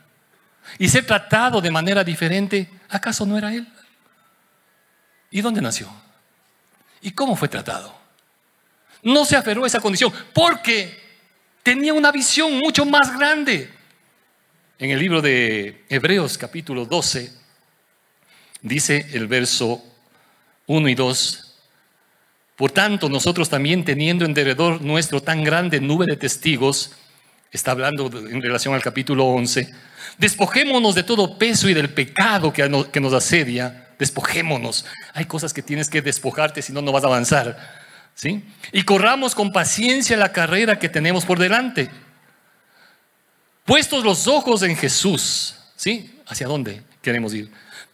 y 0.79 0.89
ser 0.89 1.05
tratado 1.05 1.61
de 1.61 1.73
manera 1.73 2.05
diferente, 2.05 2.71
¿acaso 2.89 3.27
no 3.27 3.37
era 3.37 3.53
él? 3.53 3.67
¿Y 5.33 5.41
dónde 5.41 5.61
nació? 5.61 5.93
¿Y 7.01 7.11
cómo 7.11 7.35
fue 7.35 7.49
tratado? 7.49 7.99
No 9.03 9.25
se 9.25 9.35
aferró 9.35 9.65
a 9.65 9.67
esa 9.67 9.81
condición 9.81 10.13
porque 10.33 10.97
tenía 11.65 11.93
una 11.93 12.13
visión 12.13 12.57
mucho 12.57 12.87
más 12.87 13.13
grande. 13.19 13.69
En 14.79 14.93
el 14.93 15.01
libro 15.01 15.21
de 15.21 15.85
Hebreos 15.89 16.39
capítulo 16.39 16.85
12 16.87 17.33
dice 18.63 19.05
el 19.15 19.27
verso 19.27 19.85
1 20.69 20.89
y 20.89 20.95
2, 20.95 21.46
por 22.57 22.71
tanto, 22.71 23.11
nosotros 23.11 23.51
también 23.51 23.85
teniendo 23.85 24.25
en 24.25 24.33
derredor 24.33 24.81
nuestro 24.81 25.21
tan 25.21 25.45
grande 25.45 25.79
nube 25.79 26.07
de 26.07 26.17
testigos, 26.17 26.93
está 27.53 27.73
hablando 27.73 28.07
en 28.07 28.41
relación 28.41 28.75
al 28.75 28.83
capítulo 28.83 29.27
11, 29.27 29.71
despojémonos 30.17 30.95
de 30.95 31.03
todo 31.03 31.37
peso 31.37 31.69
y 31.69 31.75
del 31.75 31.91
pecado 31.91 32.55
que 32.55 33.01
nos 33.01 33.13
asedia, 33.13 33.91
despojémonos. 33.99 34.87
Hay 35.13 35.27
cosas 35.27 35.53
que 35.53 35.61
tienes 35.61 35.91
que 35.91 36.01
despojarte, 36.01 36.63
si 36.63 36.73
no, 36.73 36.81
no 36.81 36.93
vas 36.93 37.05
a 37.05 37.09
avanzar. 37.09 37.85
¿sí? 38.15 38.43
Y 38.73 38.85
corramos 38.85 39.35
con 39.35 39.53
paciencia 39.53 40.17
la 40.17 40.33
carrera 40.33 40.79
que 40.79 40.89
tenemos 40.89 41.27
por 41.27 41.39
delante. 41.39 41.91
Puestos 43.67 44.03
los 44.03 44.29
ojos 44.29 44.63
en 44.63 44.77
Jesús, 44.77 45.57
¿sí? 45.77 46.21
¿Hacia 46.27 46.47
dónde 46.47 46.83
queremos 47.03 47.35
ir? 47.35 47.51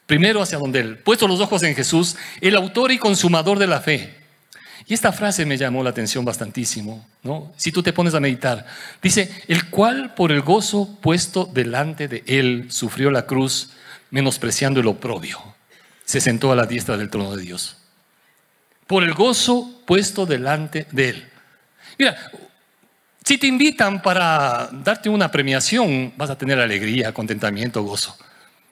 Primero 0.06 0.40
hacia 0.40 0.58
donde 0.58 0.80
Él. 0.80 0.98
Puestos 0.98 1.28
los 1.28 1.40
ojos 1.40 1.64
en 1.64 1.74
Jesús, 1.74 2.16
el 2.40 2.54
autor 2.54 2.92
y 2.92 2.98
consumador 2.98 3.58
de 3.58 3.66
la 3.66 3.80
fe 3.80 4.21
y 4.86 4.94
esta 4.94 5.12
frase 5.12 5.46
me 5.46 5.56
llamó 5.56 5.82
la 5.82 5.90
atención 5.90 6.24
bastantísimo, 6.24 7.06
¿no? 7.22 7.52
Si 7.56 7.70
tú 7.70 7.82
te 7.82 7.92
pones 7.92 8.14
a 8.14 8.20
meditar, 8.20 8.66
dice, 9.00 9.30
el 9.48 9.70
cual 9.70 10.14
por 10.14 10.32
el 10.32 10.40
gozo 10.40 10.98
puesto 11.00 11.44
delante 11.44 12.08
de 12.08 12.24
él 12.26 12.66
sufrió 12.70 13.10
la 13.10 13.26
cruz, 13.26 13.70
menospreciando 14.10 14.80
el 14.80 14.88
oprobio, 14.88 15.38
se 16.04 16.20
sentó 16.20 16.52
a 16.52 16.56
la 16.56 16.66
diestra 16.66 16.96
del 16.96 17.10
trono 17.10 17.36
de 17.36 17.42
Dios. 17.42 17.76
Por 18.86 19.04
el 19.04 19.14
gozo 19.14 19.82
puesto 19.86 20.26
delante 20.26 20.86
de 20.90 21.08
él. 21.10 21.28
Mira, 21.98 22.16
si 23.24 23.38
te 23.38 23.46
invitan 23.46 24.02
para 24.02 24.68
darte 24.72 25.08
una 25.08 25.30
premiación, 25.30 26.12
vas 26.16 26.30
a 26.30 26.36
tener 26.36 26.58
alegría, 26.58 27.14
contentamiento, 27.14 27.82
gozo. 27.82 28.16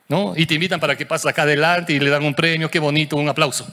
¿no? 0.08 0.34
Y 0.36 0.44
te 0.46 0.54
invitan 0.54 0.80
para 0.80 0.96
que 0.96 1.06
pases 1.06 1.26
acá 1.26 1.42
adelante 1.42 1.92
y 1.92 2.00
le 2.00 2.10
dan 2.10 2.24
un 2.24 2.34
premio, 2.34 2.68
qué 2.68 2.80
bonito, 2.80 3.16
un 3.16 3.28
aplauso 3.28 3.66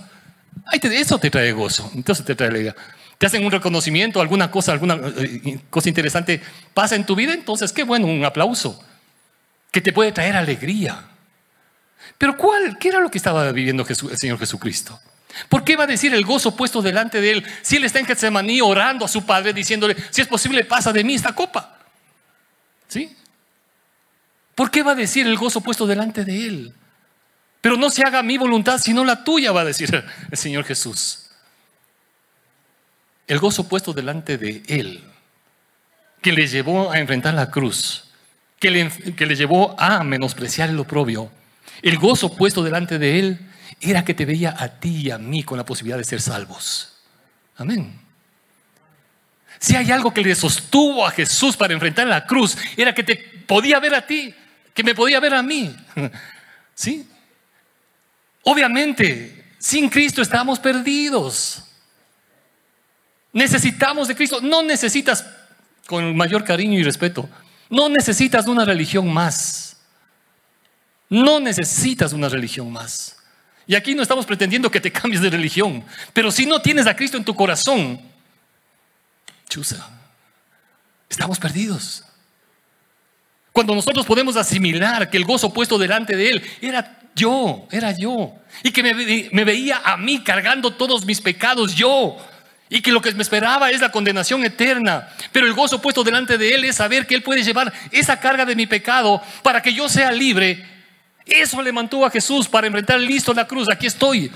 eso 0.71 1.19
te 1.19 1.29
trae 1.29 1.51
gozo, 1.51 1.91
entonces 1.93 2.25
te 2.25 2.35
trae 2.35 2.49
alegría. 2.49 2.75
Te 3.17 3.25
hacen 3.25 3.43
un 3.43 3.51
reconocimiento, 3.51 4.21
alguna 4.21 4.51
cosa, 4.51 4.71
alguna 4.73 4.99
eh, 5.17 5.59
cosa 5.69 5.89
interesante 5.89 6.41
pasa 6.73 6.95
en 6.95 7.05
tu 7.05 7.15
vida, 7.15 7.33
entonces 7.33 7.73
qué 7.73 7.83
bueno, 7.83 8.05
un 8.07 8.23
aplauso 8.23 8.83
que 9.71 9.81
te 9.81 9.91
puede 9.91 10.11
traer 10.11 10.35
alegría. 10.35 11.03
Pero 12.17 12.37
¿cuál? 12.37 12.77
¿Qué 12.79 12.89
era 12.89 12.99
lo 12.99 13.09
que 13.09 13.17
estaba 13.17 13.51
viviendo 13.51 13.85
el 13.87 14.17
Señor 14.17 14.39
Jesucristo? 14.39 14.99
¿Por 15.49 15.63
qué 15.63 15.75
va 15.75 15.83
a 15.83 15.87
decir 15.87 16.13
el 16.13 16.25
gozo 16.25 16.55
puesto 16.55 16.81
delante 16.81 17.21
de 17.21 17.31
él 17.31 17.45
si 17.61 17.75
él 17.75 17.83
está 17.83 17.99
en 17.99 18.05
Getsemaní 18.05 18.61
orando 18.61 19.05
a 19.05 19.07
su 19.07 19.25
padre 19.25 19.53
diciéndole, 19.53 19.95
si 20.09 20.21
es 20.21 20.27
posible, 20.27 20.65
pasa 20.65 20.91
de 20.91 21.03
mí 21.03 21.13
esta 21.15 21.33
copa? 21.33 21.77
¿Sí? 22.87 23.15
¿Por 24.55 24.71
qué 24.71 24.81
va 24.81 24.93
a 24.93 24.95
decir 24.95 25.27
el 25.27 25.37
gozo 25.37 25.61
puesto 25.61 25.85
delante 25.85 26.25
de 26.25 26.47
él? 26.47 26.73
Pero 27.67 27.75
no 27.75 27.89
se 27.89 28.01
haga 28.01 28.23
mi 28.23 28.37
voluntad, 28.37 28.77
sino 28.77 29.03
la 29.03 29.25
tuya, 29.25 29.51
va 29.51 29.59
a 29.59 29.65
decir 29.65 30.05
el 30.31 30.37
Señor 30.37 30.63
Jesús. 30.63 31.25
El 33.27 33.39
gozo 33.39 33.67
puesto 33.67 33.91
delante 33.91 34.37
de 34.37 34.63
Él, 34.69 35.03
que 36.21 36.31
le 36.31 36.47
llevó 36.47 36.89
a 36.93 36.99
enfrentar 36.99 37.33
la 37.33 37.51
cruz, 37.51 38.05
que 38.57 38.71
le, 38.71 38.89
que 38.89 39.25
le 39.25 39.35
llevó 39.35 39.77
a 39.77 40.01
menospreciar 40.05 40.69
el 40.69 40.79
oprobio, 40.79 41.29
el 41.81 41.97
gozo 41.97 42.37
puesto 42.37 42.63
delante 42.63 42.99
de 42.99 43.19
Él 43.19 43.39
era 43.81 44.05
que 44.05 44.13
te 44.13 44.23
veía 44.23 44.55
a 44.57 44.79
ti 44.79 45.01
y 45.01 45.11
a 45.11 45.17
mí 45.17 45.43
con 45.43 45.57
la 45.57 45.65
posibilidad 45.65 45.97
de 45.97 46.05
ser 46.05 46.21
salvos. 46.21 46.93
Amén. 47.57 47.99
Si 49.59 49.75
hay 49.75 49.91
algo 49.91 50.13
que 50.13 50.21
le 50.21 50.35
sostuvo 50.35 51.05
a 51.05 51.11
Jesús 51.11 51.57
para 51.57 51.73
enfrentar 51.73 52.07
la 52.07 52.25
cruz, 52.25 52.57
era 52.77 52.93
que 52.93 53.03
te 53.03 53.17
podía 53.45 53.77
ver 53.81 53.93
a 53.93 54.07
ti, 54.07 54.33
que 54.73 54.85
me 54.85 54.95
podía 54.95 55.19
ver 55.19 55.33
a 55.33 55.43
mí. 55.43 55.75
¿Sí? 56.73 57.05
Obviamente, 58.49 59.43
sin 59.59 59.89
Cristo 59.89 60.21
estamos 60.21 60.57
perdidos. 60.57 61.65
Necesitamos 63.33 64.07
de 64.07 64.15
Cristo. 64.15 64.39
No 64.39 64.63
necesitas, 64.63 65.25
con 65.85 66.15
mayor 66.15 66.45
cariño 66.45 66.79
y 66.79 66.83
respeto, 66.83 67.29
no 67.69 67.89
necesitas 67.89 68.47
una 68.47 68.63
religión 68.63 69.11
más. 69.11 69.75
No 71.09 71.41
necesitas 71.41 72.13
una 72.13 72.29
religión 72.29 72.71
más. 72.71 73.17
Y 73.65 73.75
aquí 73.75 73.93
no 73.93 74.01
estamos 74.01 74.25
pretendiendo 74.25 74.71
que 74.71 74.79
te 74.79 74.93
cambies 74.93 75.21
de 75.21 75.29
religión. 75.29 75.83
Pero 76.13 76.31
si 76.31 76.45
no 76.45 76.61
tienes 76.61 76.87
a 76.87 76.95
Cristo 76.95 77.17
en 77.17 77.25
tu 77.25 77.35
corazón, 77.35 77.99
chusa, 79.49 79.89
estamos 81.09 81.37
perdidos. 81.37 82.05
Cuando 83.51 83.75
nosotros 83.75 84.05
podemos 84.05 84.37
asimilar 84.37 85.09
que 85.09 85.17
el 85.17 85.25
gozo 85.25 85.51
puesto 85.51 85.77
delante 85.77 86.15
de 86.15 86.29
Él 86.29 86.43
era 86.61 86.97
yo, 87.17 87.67
era 87.71 87.91
yo. 87.91 88.33
Y 88.63 88.71
que 88.71 88.83
me, 88.83 89.43
veía 89.43 89.81
a 89.83 89.97
mí 89.97 90.23
cargando 90.23 90.71
todos 90.71 91.05
mis 91.05 91.19
pecados, 91.19 91.75
yo. 91.75 92.17
Y 92.69 92.81
que 92.81 92.91
lo 92.91 93.01
que 93.01 93.13
me 93.13 93.23
esperaba 93.23 93.71
es 93.71 93.81
la 93.81 93.91
condenación 93.91 94.43
eterna. 94.45 95.09
Pero 95.31 95.47
el 95.47 95.53
gozo 95.53 95.81
puesto 95.81 96.03
delante 96.03 96.37
de 96.37 96.55
Él 96.55 96.65
es 96.65 96.75
saber 96.75 97.07
que 97.07 97.15
Él 97.15 97.23
puede 97.23 97.43
llevar 97.43 97.73
esa 97.91 98.19
carga 98.19 98.45
de 98.45 98.55
mi 98.55 98.67
pecado 98.67 99.21
para 99.41 99.61
que 99.61 99.73
yo 99.73 99.89
sea 99.89 100.11
libre. 100.11 100.65
Eso 101.25 101.61
le 101.61 101.71
mantuvo 101.71 102.05
a 102.05 102.11
Jesús 102.11 102.47
para 102.47 102.67
enfrentar 102.67 102.99
listo 102.99 103.33
la 103.33 103.47
cruz. 103.47 103.69
Aquí 103.69 103.87
estoy. 103.87 104.31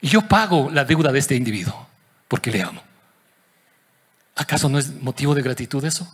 Y 0.00 0.08
yo 0.08 0.22
pago 0.22 0.70
la 0.72 0.84
deuda 0.84 1.10
de 1.10 1.18
este 1.18 1.34
individuo 1.34 1.88
porque 2.28 2.50
le 2.50 2.62
amo. 2.62 2.82
¿Acaso 4.36 4.68
no 4.68 4.78
es 4.78 4.94
motivo 5.00 5.34
de 5.34 5.42
gratitud 5.42 5.84
eso? 5.84 6.08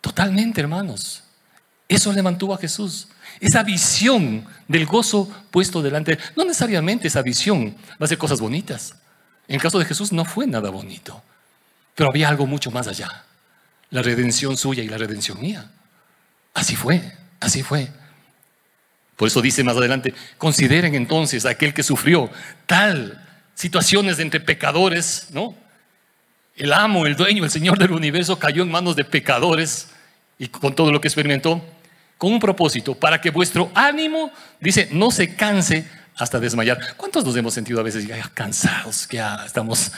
Totalmente, 0.00 0.60
hermanos. 0.60 1.22
Eso 1.92 2.10
le 2.10 2.22
mantuvo 2.22 2.54
a 2.54 2.58
Jesús. 2.58 3.08
Esa 3.38 3.62
visión 3.62 4.46
del 4.66 4.86
gozo 4.86 5.28
puesto 5.50 5.82
delante. 5.82 6.18
No 6.34 6.44
necesariamente 6.44 7.08
esa 7.08 7.20
visión 7.20 7.76
va 8.00 8.06
a 8.06 8.08
ser 8.08 8.16
cosas 8.16 8.40
bonitas. 8.40 8.94
En 9.46 9.56
el 9.56 9.60
caso 9.60 9.78
de 9.78 9.84
Jesús 9.84 10.10
no 10.10 10.24
fue 10.24 10.46
nada 10.46 10.70
bonito. 10.70 11.22
Pero 11.94 12.08
había 12.08 12.30
algo 12.30 12.46
mucho 12.46 12.70
más 12.70 12.88
allá. 12.88 13.24
La 13.90 14.00
redención 14.00 14.56
suya 14.56 14.82
y 14.82 14.88
la 14.88 14.96
redención 14.96 15.38
mía. 15.38 15.70
Así 16.54 16.76
fue, 16.76 17.12
así 17.40 17.62
fue. 17.62 17.90
Por 19.16 19.28
eso 19.28 19.42
dice 19.42 19.62
más 19.62 19.76
adelante, 19.76 20.14
consideren 20.38 20.94
entonces 20.94 21.44
aquel 21.44 21.74
que 21.74 21.82
sufrió 21.82 22.30
tal 22.64 23.22
situaciones 23.54 24.18
entre 24.18 24.40
pecadores, 24.40 25.28
¿no? 25.30 25.54
El 26.56 26.72
amo, 26.72 27.04
el 27.04 27.16
dueño, 27.16 27.44
el 27.44 27.50
Señor 27.50 27.78
del 27.78 27.92
universo 27.92 28.38
cayó 28.38 28.62
en 28.62 28.70
manos 28.70 28.96
de 28.96 29.04
pecadores 29.04 29.88
y 30.38 30.48
con 30.48 30.74
todo 30.74 30.90
lo 30.90 31.00
que 31.00 31.08
experimentó, 31.08 31.62
con 32.22 32.32
un 32.32 32.38
propósito, 32.38 32.94
para 32.94 33.20
que 33.20 33.30
vuestro 33.30 33.72
ánimo, 33.74 34.30
dice, 34.60 34.88
no 34.92 35.10
se 35.10 35.34
canse 35.34 35.84
hasta 36.14 36.38
desmayar. 36.38 36.94
¿Cuántos 36.96 37.24
nos 37.24 37.34
hemos 37.34 37.52
sentido 37.52 37.80
a 37.80 37.82
veces 37.82 38.06
ya 38.06 38.22
cansados, 38.32 39.08
ya 39.10 39.44
estamos 39.44 39.90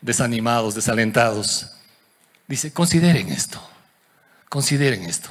desanimados, 0.00 0.74
desalentados? 0.74 1.68
Dice, 2.48 2.72
consideren 2.72 3.28
esto, 3.28 3.64
consideren 4.48 5.04
esto. 5.04 5.30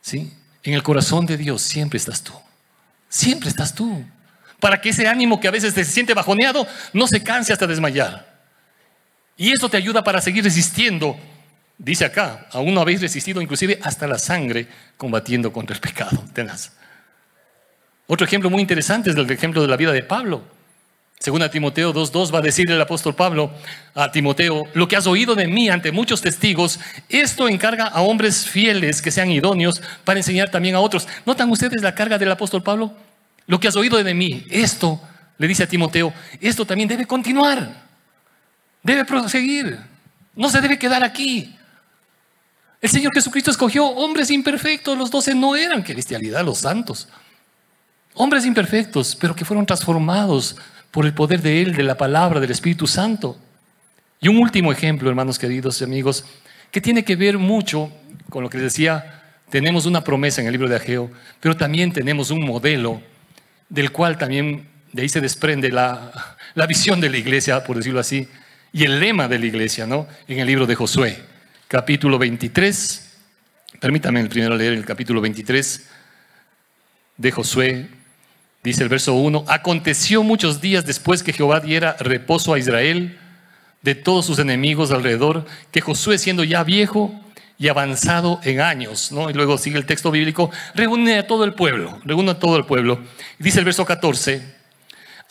¿Sí? 0.00 0.36
En 0.64 0.74
el 0.74 0.82
corazón 0.82 1.24
de 1.24 1.36
Dios 1.36 1.62
siempre 1.62 1.98
estás 1.98 2.20
tú, 2.24 2.32
siempre 3.08 3.48
estás 3.48 3.76
tú, 3.76 4.04
para 4.58 4.80
que 4.80 4.88
ese 4.88 5.06
ánimo 5.06 5.38
que 5.38 5.46
a 5.46 5.52
veces 5.52 5.72
se 5.72 5.84
siente 5.84 6.14
bajoneado 6.14 6.66
no 6.92 7.06
se 7.06 7.22
canse 7.22 7.52
hasta 7.52 7.68
desmayar. 7.68 8.42
Y 9.36 9.52
eso 9.52 9.68
te 9.68 9.76
ayuda 9.76 10.02
para 10.02 10.20
seguir 10.20 10.42
resistiendo 10.42 11.16
Dice 11.84 12.04
acá, 12.04 12.46
aún 12.52 12.74
no 12.74 12.80
habéis 12.80 13.00
resistido 13.00 13.42
inclusive 13.42 13.80
hasta 13.82 14.06
la 14.06 14.16
sangre 14.16 14.68
combatiendo 14.96 15.52
contra 15.52 15.74
el 15.74 15.80
pecado. 15.80 16.22
Tenaz. 16.32 16.70
Otro 18.06 18.24
ejemplo 18.24 18.48
muy 18.50 18.60
interesante 18.60 19.10
es 19.10 19.16
el 19.16 19.28
ejemplo 19.28 19.60
de 19.60 19.66
la 19.66 19.76
vida 19.76 19.90
de 19.90 20.04
Pablo. 20.04 20.44
Según 21.18 21.42
a 21.42 21.50
Timoteo 21.50 21.92
2.2 21.92 22.32
va 22.32 22.38
a 22.38 22.42
decir 22.42 22.70
el 22.70 22.80
apóstol 22.80 23.16
Pablo 23.16 23.50
a 23.96 24.12
Timoteo, 24.12 24.62
lo 24.74 24.86
que 24.86 24.94
has 24.94 25.08
oído 25.08 25.34
de 25.34 25.48
mí 25.48 25.70
ante 25.70 25.90
muchos 25.90 26.22
testigos, 26.22 26.78
esto 27.08 27.48
encarga 27.48 27.86
a 27.86 28.02
hombres 28.02 28.46
fieles 28.48 29.02
que 29.02 29.10
sean 29.10 29.32
idóneos 29.32 29.82
para 30.04 30.20
enseñar 30.20 30.52
también 30.52 30.76
a 30.76 30.80
otros. 30.80 31.08
¿Notan 31.26 31.50
ustedes 31.50 31.82
la 31.82 31.96
carga 31.96 32.16
del 32.16 32.30
apóstol 32.30 32.62
Pablo? 32.62 32.94
Lo 33.48 33.58
que 33.58 33.66
has 33.66 33.74
oído 33.74 34.00
de 34.00 34.14
mí, 34.14 34.46
esto, 34.50 35.00
le 35.36 35.48
dice 35.48 35.64
a 35.64 35.68
Timoteo, 35.68 36.14
esto 36.40 36.64
también 36.64 36.88
debe 36.88 37.06
continuar, 37.06 37.86
debe 38.84 39.04
proseguir, 39.04 39.80
no 40.36 40.48
se 40.48 40.60
debe 40.60 40.78
quedar 40.78 41.02
aquí. 41.02 41.56
El 42.82 42.90
Señor 42.90 43.14
Jesucristo 43.14 43.52
escogió 43.52 43.86
hombres 43.86 44.28
imperfectos, 44.28 44.98
los 44.98 45.08
doce 45.08 45.36
no 45.36 45.54
eran 45.54 45.84
cristianidad, 45.84 46.44
los 46.44 46.58
santos. 46.58 47.06
Hombres 48.14 48.44
imperfectos, 48.44 49.14
pero 49.14 49.36
que 49.36 49.44
fueron 49.44 49.64
transformados 49.64 50.56
por 50.90 51.06
el 51.06 51.14
poder 51.14 51.40
de 51.40 51.62
Él, 51.62 51.76
de 51.76 51.84
la 51.84 51.96
palabra, 51.96 52.40
del 52.40 52.50
Espíritu 52.50 52.88
Santo. 52.88 53.38
Y 54.20 54.26
un 54.26 54.36
último 54.38 54.72
ejemplo, 54.72 55.08
hermanos 55.08 55.38
queridos 55.38 55.80
y 55.80 55.84
amigos, 55.84 56.24
que 56.72 56.80
tiene 56.80 57.04
que 57.04 57.14
ver 57.14 57.38
mucho 57.38 57.88
con 58.28 58.42
lo 58.42 58.50
que 58.50 58.58
les 58.58 58.72
decía, 58.72 59.22
tenemos 59.48 59.86
una 59.86 60.02
promesa 60.02 60.40
en 60.40 60.48
el 60.48 60.52
libro 60.52 60.68
de 60.68 60.74
Ageo, 60.74 61.08
pero 61.38 61.56
también 61.56 61.92
tenemos 61.92 62.32
un 62.32 62.44
modelo 62.44 63.00
del 63.68 63.92
cual 63.92 64.18
también 64.18 64.68
de 64.92 65.02
ahí 65.02 65.08
se 65.08 65.20
desprende 65.20 65.70
la, 65.70 66.36
la 66.54 66.66
visión 66.66 67.00
de 67.00 67.10
la 67.10 67.16
iglesia, 67.16 67.62
por 67.62 67.76
decirlo 67.76 68.00
así, 68.00 68.28
y 68.72 68.82
el 68.82 68.98
lema 68.98 69.28
de 69.28 69.38
la 69.38 69.46
iglesia, 69.46 69.86
¿no? 69.86 70.08
En 70.26 70.40
el 70.40 70.48
libro 70.48 70.66
de 70.66 70.74
Josué, 70.74 71.31
capítulo 71.72 72.18
23. 72.18 73.16
Permítame 73.80 74.20
el 74.20 74.28
primero 74.28 74.54
leer 74.54 74.74
el 74.74 74.84
capítulo 74.84 75.22
23 75.22 75.88
de 77.16 77.30
Josué, 77.32 77.88
Dice 78.62 78.82
el 78.82 78.90
verso 78.90 79.14
1, 79.14 79.46
aconteció 79.48 80.22
muchos 80.22 80.60
días 80.60 80.84
después 80.84 81.22
que 81.22 81.32
Jehová 81.32 81.60
diera 81.60 81.96
reposo 81.98 82.52
a 82.52 82.58
Israel 82.58 83.18
de 83.80 83.94
todos 83.94 84.26
sus 84.26 84.38
enemigos 84.38 84.90
alrededor, 84.92 85.46
que 85.70 85.80
Josué 85.80 86.18
siendo 86.18 86.44
ya 86.44 86.62
viejo 86.62 87.18
y 87.58 87.68
avanzado 87.68 88.38
en 88.44 88.60
años, 88.60 89.10
¿no? 89.10 89.30
Y 89.30 89.32
luego 89.32 89.56
sigue 89.56 89.78
el 89.78 89.86
texto 89.86 90.10
bíblico, 90.10 90.50
reúne 90.74 91.20
a 91.20 91.26
todo 91.26 91.44
el 91.44 91.54
pueblo, 91.54 91.98
reúne 92.04 92.32
a 92.32 92.38
todo 92.38 92.58
el 92.58 92.66
pueblo. 92.66 93.00
Dice 93.38 93.60
el 93.60 93.64
verso 93.64 93.86
14, 93.86 94.42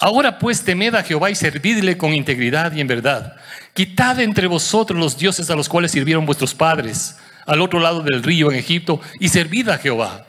ahora 0.02 0.38
pues 0.38 0.64
temed 0.64 0.96
a 0.96 1.04
Jehová 1.04 1.32
y 1.32 1.36
servidle 1.36 1.98
con 1.98 2.14
integridad 2.14 2.74
y 2.74 2.82
en 2.82 2.88
verdad. 2.88 3.38
Quitad 3.74 4.20
entre 4.20 4.48
vosotros 4.48 5.00
los 5.00 5.18
dioses 5.18 5.50
a 5.50 5.56
los 5.56 5.70
cuales 5.70 5.92
sirvieron 5.92 6.26
vuestros 6.26 6.54
padres 6.54 7.16
al 7.46 7.62
otro 7.62 7.80
lado 7.80 8.04
del 8.04 8.22
río 8.22 8.52
en 8.52 8.58
Egipto 8.58 9.00
y 9.20 9.30
servid 9.30 9.70
a 9.70 9.78
Jehová. 9.78 10.26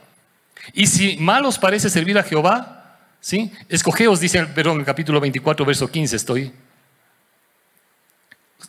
Y 0.73 0.87
si 0.87 1.17
mal 1.17 1.45
os 1.45 1.59
parece 1.59 1.91
servir 1.91 2.17
a 2.19 2.23
Jehová, 2.23 2.83
¿Sí? 3.23 3.53
Escogeos, 3.69 4.19
dice, 4.19 4.45
perdón, 4.47 4.81
el 4.81 4.85
capítulo 4.85 5.21
24, 5.21 5.65
verso 5.65 5.89
15 5.89 6.17
estoy. 6.17 6.53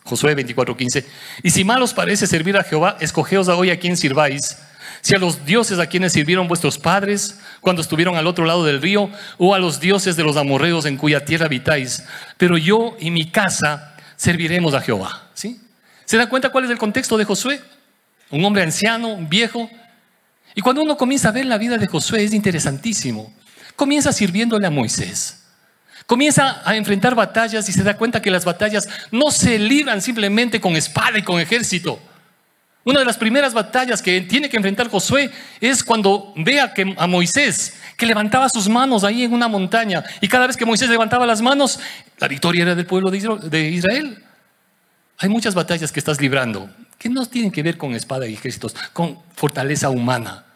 Josué 0.04 0.36
24, 0.36 0.76
15. 0.76 1.06
Y 1.42 1.50
si 1.50 1.64
mal 1.64 1.82
os 1.82 1.92
parece 1.92 2.28
servir 2.28 2.56
a 2.56 2.62
Jehová, 2.62 2.96
escogeos 3.00 3.48
hoy 3.48 3.70
a 3.70 3.80
quien 3.80 3.96
sirváis. 3.96 4.56
Si 5.04 5.14
a 5.14 5.18
los 5.18 5.44
dioses 5.44 5.78
a 5.78 5.86
quienes 5.86 6.14
sirvieron 6.14 6.48
vuestros 6.48 6.78
padres 6.78 7.38
cuando 7.60 7.82
estuvieron 7.82 8.16
al 8.16 8.26
otro 8.26 8.46
lado 8.46 8.64
del 8.64 8.80
río, 8.80 9.10
o 9.36 9.54
a 9.54 9.58
los 9.58 9.78
dioses 9.78 10.16
de 10.16 10.24
los 10.24 10.38
amorreos 10.38 10.86
en 10.86 10.96
cuya 10.96 11.26
tierra 11.26 11.44
habitáis. 11.44 12.04
Pero 12.38 12.56
yo 12.56 12.96
y 12.98 13.10
mi 13.10 13.30
casa 13.30 13.96
serviremos 14.16 14.72
a 14.72 14.80
Jehová. 14.80 15.28
¿Sí? 15.34 15.60
¿Se 16.06 16.16
da 16.16 16.26
cuenta 16.26 16.48
cuál 16.48 16.64
es 16.64 16.70
el 16.70 16.78
contexto 16.78 17.18
de 17.18 17.26
Josué? 17.26 17.60
Un 18.30 18.42
hombre 18.46 18.62
anciano, 18.62 19.18
viejo. 19.28 19.68
Y 20.54 20.62
cuando 20.62 20.80
uno 20.80 20.96
comienza 20.96 21.28
a 21.28 21.32
ver 21.32 21.44
la 21.44 21.58
vida 21.58 21.76
de 21.76 21.86
Josué 21.86 22.24
es 22.24 22.32
interesantísimo. 22.32 23.30
Comienza 23.76 24.10
sirviéndole 24.10 24.66
a 24.66 24.70
Moisés. 24.70 25.44
Comienza 26.06 26.62
a 26.64 26.76
enfrentar 26.76 27.14
batallas 27.14 27.68
y 27.68 27.72
se 27.72 27.82
da 27.82 27.98
cuenta 27.98 28.22
que 28.22 28.30
las 28.30 28.46
batallas 28.46 28.88
no 29.10 29.30
se 29.30 29.58
libran 29.58 30.00
simplemente 30.00 30.62
con 30.62 30.76
espada 30.76 31.18
y 31.18 31.22
con 31.22 31.42
ejército. 31.42 32.00
Una 32.84 33.00
de 33.00 33.04
las 33.06 33.16
primeras 33.16 33.54
batallas 33.54 34.02
que 34.02 34.20
tiene 34.22 34.48
que 34.48 34.56
enfrentar 34.56 34.90
Josué 34.90 35.30
es 35.60 35.82
cuando 35.82 36.32
ve 36.36 36.60
a, 36.60 36.74
que, 36.74 36.94
a 36.96 37.06
Moisés 37.06 37.78
que 37.96 38.06
levantaba 38.06 38.48
sus 38.48 38.68
manos 38.68 39.04
ahí 39.04 39.22
en 39.22 39.32
una 39.32 39.48
montaña 39.48 40.04
y 40.20 40.28
cada 40.28 40.46
vez 40.46 40.56
que 40.56 40.66
Moisés 40.66 40.88
levantaba 40.90 41.26
las 41.26 41.40
manos, 41.40 41.80
la 42.18 42.28
victoria 42.28 42.62
era 42.62 42.74
del 42.74 42.86
pueblo 42.86 43.10
de 43.10 43.70
Israel. 43.70 44.22
Hay 45.18 45.28
muchas 45.28 45.54
batallas 45.54 45.92
que 45.92 46.00
estás 46.00 46.20
librando 46.20 46.68
que 46.98 47.08
no 47.08 47.26
tienen 47.26 47.50
que 47.50 47.62
ver 47.62 47.76
con 47.76 47.94
espada 47.94 48.26
y 48.26 48.34
ejércitos, 48.34 48.74
con 48.92 49.18
fortaleza 49.34 49.90
humana. 49.90 50.46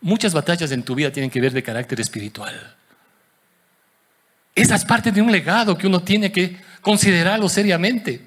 Muchas 0.00 0.34
batallas 0.34 0.70
en 0.72 0.82
tu 0.82 0.94
vida 0.94 1.10
tienen 1.10 1.30
que 1.30 1.40
ver 1.40 1.52
de 1.52 1.62
carácter 1.62 2.00
espiritual. 2.00 2.76
Esa 4.54 4.74
es 4.74 4.84
parte 4.84 5.10
de 5.10 5.20
un 5.20 5.32
legado 5.32 5.76
que 5.76 5.86
uno 5.86 6.00
tiene 6.00 6.30
que 6.30 6.58
considerarlo 6.80 7.48
seriamente. 7.48 8.25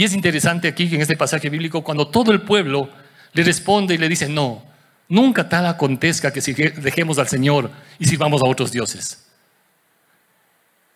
Y 0.00 0.04
es 0.04 0.14
interesante 0.14 0.66
aquí 0.66 0.94
en 0.94 1.02
este 1.02 1.14
pasaje 1.14 1.50
bíblico 1.50 1.84
cuando 1.84 2.08
todo 2.08 2.32
el 2.32 2.40
pueblo 2.40 2.88
le 3.34 3.44
responde 3.44 3.96
y 3.96 3.98
le 3.98 4.08
dice, 4.08 4.30
no, 4.30 4.64
nunca 5.10 5.46
tal 5.46 5.66
acontezca 5.66 6.32
que 6.32 6.40
si 6.40 6.54
dejemos 6.54 7.18
al 7.18 7.28
Señor 7.28 7.70
y 7.98 8.06
sirvamos 8.06 8.40
a 8.40 8.46
otros 8.46 8.72
dioses. 8.72 9.26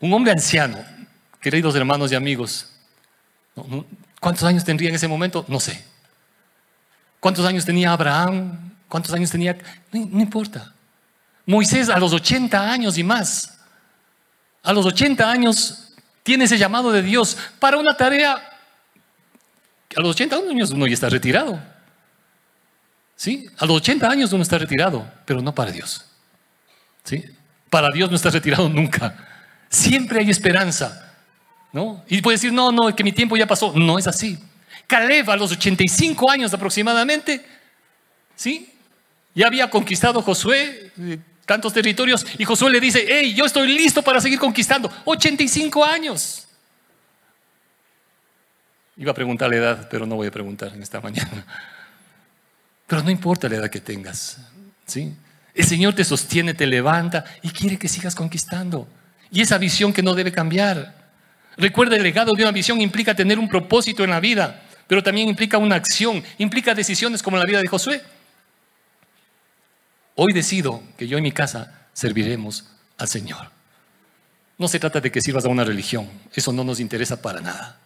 Un 0.00 0.10
hombre 0.14 0.32
anciano, 0.32 0.78
queridos 1.38 1.76
hermanos 1.76 2.12
y 2.12 2.14
amigos, 2.14 2.70
¿cuántos 4.20 4.44
años 4.44 4.64
tendría 4.64 4.88
en 4.88 4.94
ese 4.94 5.06
momento? 5.06 5.44
No 5.48 5.60
sé. 5.60 5.84
¿Cuántos 7.20 7.44
años 7.44 7.66
tenía 7.66 7.92
Abraham? 7.92 8.72
¿Cuántos 8.88 9.12
años 9.12 9.30
tenía? 9.30 9.54
No, 9.92 10.22
importa. 10.22 10.72
Moisés 11.44 11.90
a 11.90 11.98
los 11.98 12.14
80 12.14 12.72
años 12.72 12.96
y 12.96 13.04
más. 13.04 13.54
A 14.62 14.72
los 14.72 14.86
80 14.86 15.30
años 15.30 15.92
tiene 16.22 16.44
ese 16.44 16.56
llamado 16.56 16.90
de 16.90 17.02
Dios 17.02 17.36
para 17.58 17.76
una 17.76 17.94
tarea. 17.98 18.52
A 19.96 20.00
los 20.00 20.10
80 20.10 20.36
años 20.36 20.70
uno 20.70 20.86
ya 20.86 20.94
está 20.94 21.08
retirado. 21.08 21.60
¿Sí? 23.16 23.46
A 23.58 23.66
los 23.66 23.76
80 23.76 24.08
años 24.08 24.32
uno 24.32 24.42
está 24.42 24.58
retirado, 24.58 25.10
pero 25.24 25.40
no 25.40 25.54
para 25.54 25.70
Dios. 25.70 26.04
¿Sí? 27.04 27.24
Para 27.70 27.90
Dios 27.90 28.10
no 28.10 28.16
está 28.16 28.30
retirado 28.30 28.68
nunca. 28.68 29.16
Siempre 29.68 30.20
hay 30.20 30.30
esperanza. 30.30 31.12
¿No? 31.72 32.04
Y 32.08 32.22
puede 32.22 32.36
decir, 32.36 32.52
no, 32.52 32.70
no, 32.70 32.94
que 32.94 33.02
mi 33.02 33.12
tiempo 33.12 33.36
ya 33.36 33.46
pasó. 33.46 33.72
No 33.74 33.98
es 33.98 34.06
así. 34.06 34.38
Caleb 34.86 35.30
a 35.30 35.36
los 35.36 35.50
85 35.52 36.30
años 36.30 36.52
aproximadamente, 36.54 37.44
¿sí? 38.36 38.70
Ya 39.34 39.46
había 39.46 39.68
conquistado 39.68 40.22
Josué 40.22 40.92
eh, 41.00 41.18
tantos 41.44 41.72
territorios 41.72 42.24
y 42.38 42.44
Josué 42.44 42.70
le 42.70 42.80
dice, 42.80 43.04
hey, 43.08 43.34
yo 43.34 43.44
estoy 43.44 43.68
listo 43.68 44.02
para 44.02 44.20
seguir 44.20 44.38
conquistando. 44.38 44.90
85 45.04 45.84
años. 45.84 46.43
Iba 48.96 49.12
a 49.12 49.14
preguntar 49.14 49.50
la 49.50 49.56
edad, 49.56 49.88
pero 49.90 50.06
no 50.06 50.16
voy 50.16 50.28
a 50.28 50.30
preguntar 50.30 50.72
en 50.74 50.82
esta 50.82 51.00
mañana. 51.00 51.44
Pero 52.86 53.02
no 53.02 53.10
importa 53.10 53.48
la 53.48 53.56
edad 53.56 53.70
que 53.70 53.80
tengas. 53.80 54.38
¿sí? 54.86 55.14
El 55.54 55.64
Señor 55.64 55.94
te 55.94 56.04
sostiene, 56.04 56.54
te 56.54 56.66
levanta 56.66 57.24
y 57.42 57.48
quiere 57.48 57.78
que 57.78 57.88
sigas 57.88 58.14
conquistando. 58.14 58.86
Y 59.30 59.40
esa 59.40 59.58
visión 59.58 59.92
que 59.92 60.02
no 60.02 60.14
debe 60.14 60.30
cambiar. 60.30 60.94
Recuerda, 61.56 61.96
el 61.96 62.02
legado 62.02 62.32
de 62.34 62.42
una 62.42 62.52
visión 62.52 62.80
implica 62.80 63.14
tener 63.14 63.38
un 63.38 63.48
propósito 63.48 64.04
en 64.04 64.10
la 64.10 64.20
vida, 64.20 64.62
pero 64.86 65.02
también 65.02 65.28
implica 65.28 65.58
una 65.58 65.76
acción, 65.76 66.22
implica 66.38 66.74
decisiones 66.74 67.22
como 67.22 67.36
la 67.36 67.44
vida 67.44 67.60
de 67.60 67.68
Josué. 67.68 68.02
Hoy 70.16 70.32
decido 70.32 70.82
que 70.96 71.08
yo 71.08 71.18
y 71.18 71.22
mi 71.22 71.32
casa 71.32 71.88
serviremos 71.92 72.66
al 72.98 73.08
Señor. 73.08 73.50
No 74.58 74.68
se 74.68 74.78
trata 74.78 75.00
de 75.00 75.10
que 75.10 75.20
sirvas 75.20 75.44
a 75.44 75.48
una 75.48 75.64
religión, 75.64 76.08
eso 76.32 76.52
no 76.52 76.62
nos 76.62 76.78
interesa 76.78 77.20
para 77.20 77.40
nada. 77.40 77.78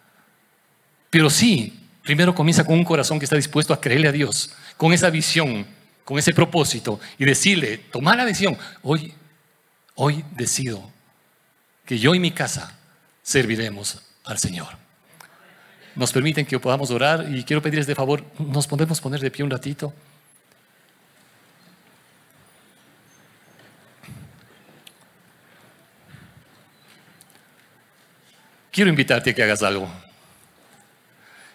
Pero 1.11 1.31
sí, 1.31 1.79
primero 2.03 2.35
comienza 2.35 2.65
con 2.65 2.79
un 2.79 2.85
corazón 2.85 3.19
que 3.19 3.25
está 3.25 3.37
dispuesto 3.37 3.73
a 3.73 3.81
creerle 3.81 4.09
a 4.09 4.13
Dios, 4.13 4.55
con 4.77 4.93
esa 4.93 5.11
visión, 5.11 5.67
con 6.05 6.19
ese 6.19 6.33
propósito 6.33 7.01
y 7.19 7.25
decirle, 7.25 7.79
tomar 7.91 8.17
la 8.17 8.25
decisión, 8.25 8.57
hoy, 8.83 9.13
hoy 9.95 10.25
decido 10.33 10.91
que 11.85 11.99
yo 11.99 12.15
y 12.15 12.21
mi 12.21 12.31
casa 12.31 12.79
serviremos 13.23 14.01
al 14.25 14.39
Señor. 14.39 14.69
Nos 15.95 16.13
permiten 16.13 16.47
que 16.47 16.59
podamos 16.61 16.91
orar 16.91 17.27
y 17.35 17.43
quiero 17.45 17.63
pedirles 17.63 17.87
de 17.87 17.95
favor, 17.95 18.25
nos 18.39 18.67
podemos 18.67 19.01
poner 19.01 19.21
de 19.21 19.31
pie 19.31 19.45
un 19.45 19.51
ratito. 19.51 19.93
quiero 28.79 28.91
invitarte 28.91 29.31
a 29.31 29.35
que 29.35 29.43
hagas 29.43 29.65
algo. 29.65 29.89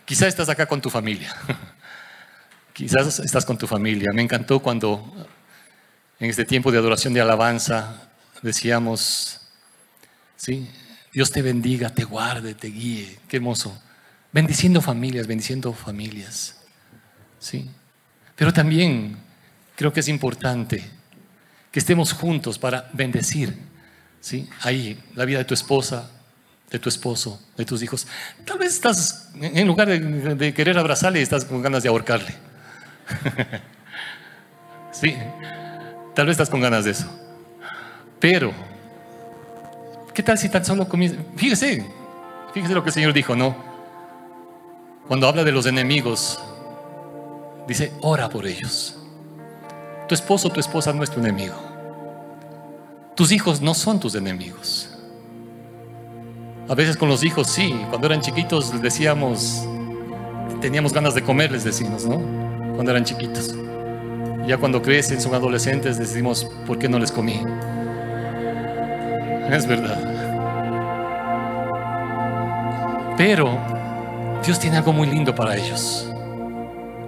Quizás 0.06 0.30
estás 0.30 0.50
acá 0.50 0.66
con 0.66 0.82
tu 0.82 0.90
familia. 0.90 1.34
Quizás 2.74 3.20
estás 3.20 3.46
con 3.46 3.58
tu 3.58 3.68
familia. 3.68 4.12
Me 4.14 4.22
encantó 4.22 4.60
cuando 4.60 5.28
en 6.20 6.30
este 6.30 6.46
tiempo 6.46 6.72
de 6.72 6.78
adoración 6.78 7.14
de 7.14 7.22
alabanza 7.22 8.10
decíamos, 8.42 9.42
¿sí? 10.36 10.70
Dios 11.12 11.32
te 11.32 11.42
bendiga, 11.42 11.90
te 11.90 12.04
guarde, 12.04 12.56
te 12.56 12.68
guíe. 12.68 13.20
Qué 13.28 13.38
hermoso. 13.38 13.82
Bendiciendo 14.32 14.82
familias, 14.82 15.28
bendiciendo 15.28 15.74
familias. 15.74 16.58
¿Sí? 17.40 17.70
Pero 18.36 18.52
también 18.52 19.18
creo 19.76 19.94
que 19.94 20.00
es 20.00 20.08
importante 20.08 20.84
que 21.72 21.80
estemos 21.80 22.14
juntos 22.14 22.58
para 22.58 22.90
bendecir 22.94 23.74
¿sí? 24.24 24.50
Ahí, 24.62 24.98
la 25.16 25.26
vida 25.26 25.40
de 25.40 25.46
tu 25.46 25.54
esposa, 25.54 26.10
de 26.74 26.80
tu 26.80 26.90
esposo, 26.90 27.40
de 27.56 27.66
tus 27.66 27.84
hijos. 27.84 28.08
Tal 28.46 28.58
vez 28.58 28.74
estás, 28.74 29.30
en 29.40 29.68
lugar 29.68 29.88
de, 29.88 30.54
querer 30.56 30.80
abrazarle, 30.80 31.22
estás 31.22 31.46
con 31.46 31.62
ganas 31.62 31.84
de 31.84 31.90
ahorcarle. 31.90 32.34
sí, 34.92 35.16
tal 36.16 36.26
vez 36.26 36.34
estás 36.34 36.50
con 36.50 36.62
ganas 36.62 36.86
de 36.86 36.92
eso. 36.92 37.06
Pero, 38.20 38.52
¿qué 40.16 40.24
tal 40.24 40.40
si 40.40 40.50
tan 40.50 40.66
solo 40.66 40.90
comienza? 40.90 41.18
Fíjese, 41.36 41.86
fíjese 42.56 42.74
lo 42.74 42.82
que 42.82 42.90
el 42.90 42.94
Señor 42.96 43.14
dijo, 43.14 43.36
¿no? 43.36 43.56
Cuando 45.08 45.28
habla 45.28 45.44
de 45.44 45.52
los 45.52 45.68
enemigos, 45.68 46.40
dice, 47.68 47.94
ora 48.02 48.30
por 48.30 48.48
ellos. 48.48 48.98
Tu 50.08 50.16
esposo, 50.16 50.50
tu 50.50 50.60
esposa 50.60 50.92
no 50.92 51.04
es 51.04 51.12
tu 51.12 51.20
enemigo. 51.20 51.56
Tus 53.16 53.32
hijos 53.32 53.62
no 53.62 53.76
son 53.76 54.00
tus 54.00 54.16
enemigos. 54.16 54.90
A 56.74 56.76
veces 56.76 56.98
con 56.98 57.08
los 57.08 57.24
hijos 57.24 57.50
sí, 57.50 57.86
cuando 57.92 58.08
eran 58.08 58.20
chiquitos 58.20 58.82
decíamos, 58.82 59.64
teníamos 60.60 60.92
ganas 60.92 61.14
de 61.14 61.22
comer, 61.22 61.52
les 61.52 61.64
decimos, 61.64 62.04
¿no? 62.04 62.20
Cuando 62.74 62.90
eran 62.90 63.04
chiquitos. 63.04 63.54
Ya 64.48 64.58
cuando 64.58 64.82
crecen, 64.82 65.22
son 65.22 65.36
adolescentes, 65.36 66.00
decimos, 66.00 66.50
¿por 66.66 66.80
qué 66.80 66.90
no 66.90 66.98
les 66.98 67.12
comí? 67.12 67.40
Es 69.52 69.68
verdad. 69.68 70.00
Pero 73.18 73.56
Dios 74.44 74.60
tiene 74.60 74.78
algo 74.78 74.94
muy 74.94 75.08
lindo 75.08 75.36
para 75.36 75.56
ellos. 75.56 76.12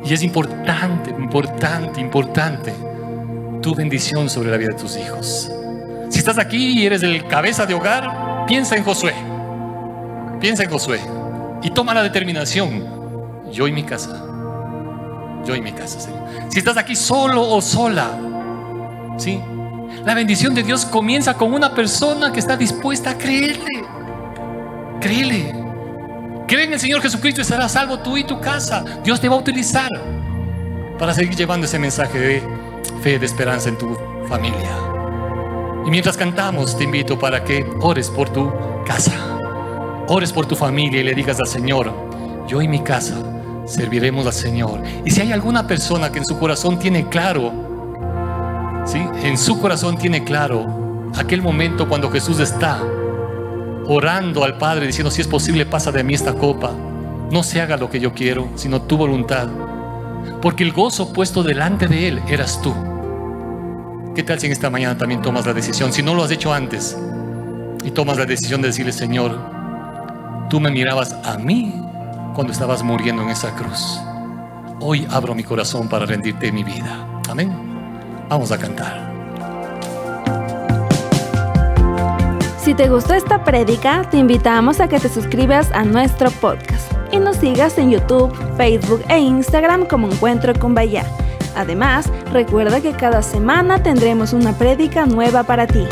Y 0.06 0.14
es 0.14 0.22
importante, 0.22 1.10
importante, 1.10 2.00
importante 2.00 2.72
tu 3.64 3.74
bendición 3.74 4.30
sobre 4.30 4.52
la 4.52 4.58
vida 4.58 4.74
de 4.74 4.80
tus 4.80 4.96
hijos. 4.96 5.52
Si 6.12 6.20
estás 6.20 6.38
aquí 6.38 6.82
y 6.82 6.86
eres 6.86 7.02
el 7.02 7.26
cabeza 7.26 7.66
de 7.66 7.74
hogar, 7.74 8.46
piensa 8.46 8.76
en 8.76 8.84
Josué. 8.84 9.16
Piensa 10.46 10.62
en 10.62 10.70
Josué 10.70 11.02
y 11.64 11.72
toma 11.72 11.92
la 11.96 12.04
determinación. 12.04 13.52
Yo 13.52 13.68
y 13.68 13.72
mi 13.72 13.82
casa. 13.82 14.24
Yo 15.44 15.56
y 15.56 15.60
mi 15.60 15.72
casa, 15.72 16.00
Si 16.50 16.60
estás 16.60 16.78
aquí 16.78 16.96
solo 16.96 17.42
o 17.42 17.60
sola, 17.64 18.12
¿sí? 19.18 19.42
La 20.06 20.14
bendición 20.14 20.54
de 20.54 20.62
Dios 20.62 20.86
comienza 20.86 21.34
con 21.34 21.52
una 21.52 21.74
persona 21.74 22.32
que 22.32 22.40
está 22.40 22.56
dispuesta 22.56 23.10
a 23.10 23.18
creerle. 23.18 23.86
Créele. 25.02 25.52
Cree 26.48 26.66
en 26.66 26.74
el 26.74 26.80
Señor 26.80 27.02
Jesucristo 27.02 27.42
y 27.42 27.44
serás 27.44 27.72
salvo 27.72 27.98
tú 27.98 28.16
y 28.16 28.24
tu 28.24 28.40
casa. 28.40 28.86
Dios 29.04 29.20
te 29.20 29.28
va 29.28 29.38
a 29.38 29.40
utilizar 29.40 29.90
para 31.00 31.12
seguir 31.16 31.36
llevando 31.36 31.66
ese 31.66 31.80
mensaje 31.80 32.20
de 32.20 32.44
fe, 33.02 33.18
de 33.18 33.26
esperanza 33.26 33.70
en 33.70 33.80
tu 33.80 33.98
familia. 34.30 34.78
Y 35.88 35.90
mientras 35.90 36.16
cantamos, 36.16 36.78
te 36.78 36.84
invito 36.84 37.18
para 37.18 37.44
que 37.44 37.66
ores 37.82 38.12
por 38.12 38.30
tu 38.30 38.54
casa 38.86 39.36
ores 40.08 40.32
por 40.32 40.46
tu 40.46 40.56
familia 40.56 41.02
y 41.02 41.04
le 41.04 41.14
digas 41.14 41.40
al 41.40 41.48
Señor, 41.48 41.94
yo 42.48 42.62
y 42.62 42.68
mi 42.68 42.80
casa 42.80 43.16
serviremos 43.66 44.26
al 44.26 44.34
Señor. 44.34 44.82
Y 45.04 45.12
si 45.12 45.22
hay 45.22 45.32
alguna 45.32 45.68
persona 45.68 46.12
que 46.12 46.20
en 46.20 46.26
su 46.26 46.38
corazón 46.38 46.78
tiene 46.78 47.08
claro, 47.10 47.52
¿sí? 48.86 49.00
en 49.24 49.38
su 49.38 49.60
corazón 49.60 49.98
tiene 49.98 50.24
claro 50.24 51.10
aquel 51.16 51.42
momento 51.42 51.88
cuando 51.88 52.12
Jesús 52.12 52.40
está 52.40 52.82
orando 53.88 54.44
al 54.44 54.58
Padre 54.58 54.88
diciendo, 54.88 55.12
si 55.12 55.22
es 55.22 55.28
posible, 55.28 55.66
pasa 55.66 55.92
de 55.92 56.04
mí 56.04 56.14
esta 56.14 56.34
copa. 56.34 56.72
No 57.32 57.44
se 57.44 57.62
haga 57.62 57.78
lo 57.78 57.90
que 57.90 58.00
yo 58.00 58.14
quiero, 58.14 58.50
sino 58.56 58.82
tu 58.82 58.98
voluntad. 58.98 59.48
Porque 60.42 60.64
el 60.64 60.72
gozo 60.72 61.12
puesto 61.14 61.44
delante 61.44 61.88
de 61.88 62.08
Él 62.08 62.22
eras 62.28 62.62
tú. 62.62 62.74
¿Qué 64.16 64.24
tal 64.24 64.40
si 64.40 64.46
en 64.46 64.54
esta 64.54 64.70
mañana 64.70 64.98
también 64.98 65.22
tomas 65.22 65.46
la 65.46 65.54
decisión? 65.54 65.92
Si 65.92 66.02
no 66.02 66.14
lo 66.16 66.24
has 66.24 66.32
hecho 66.32 66.54
antes 66.54 66.98
y 67.84 67.92
tomas 67.92 68.18
la 68.18 68.26
decisión 68.26 68.62
de 68.62 68.70
decirle, 68.70 68.92
Señor, 68.92 69.55
Tú 70.50 70.60
me 70.60 70.70
mirabas 70.70 71.14
a 71.24 71.38
mí 71.38 71.74
cuando 72.36 72.54
estabas 72.54 72.84
muriendo 72.84 73.24
en 73.24 73.30
esa 73.30 73.56
cruz. 73.56 74.00
Hoy 74.80 75.08
abro 75.10 75.34
mi 75.34 75.44
corazón 75.44 75.90
para 75.90 76.06
rendirte 76.06 76.52
mi 76.52 76.64
vida. 76.64 77.08
Amén. 77.30 77.52
Vamos 78.30 78.52
a 78.52 78.58
cantar. 78.58 79.14
Si 82.60 82.74
te 82.74 82.90
gustó 82.90 83.14
esta 83.14 83.44
prédica, 83.44 84.08
te 84.10 84.18
invitamos 84.18 84.80
a 84.80 84.88
que 84.88 85.00
te 85.00 85.10
suscribas 85.10 85.72
a 85.72 85.84
nuestro 85.84 86.30
podcast 86.32 86.92
y 87.12 87.18
nos 87.18 87.38
sigas 87.38 87.78
en 87.78 87.92
YouTube, 87.92 88.34
Facebook 88.58 89.04
e 89.10 89.20
Instagram 89.20 89.86
como 89.86 90.12
Encuentro 90.12 90.54
con 90.60 90.76
Bahía. 90.76 91.06
Además, 91.56 92.12
recuerda 92.32 92.82
que 92.82 92.92
cada 92.92 93.22
semana 93.22 93.82
tendremos 93.82 94.34
una 94.34 94.54
prédica 94.54 95.06
nueva 95.06 95.44
para 95.44 95.66
ti. 95.66 95.86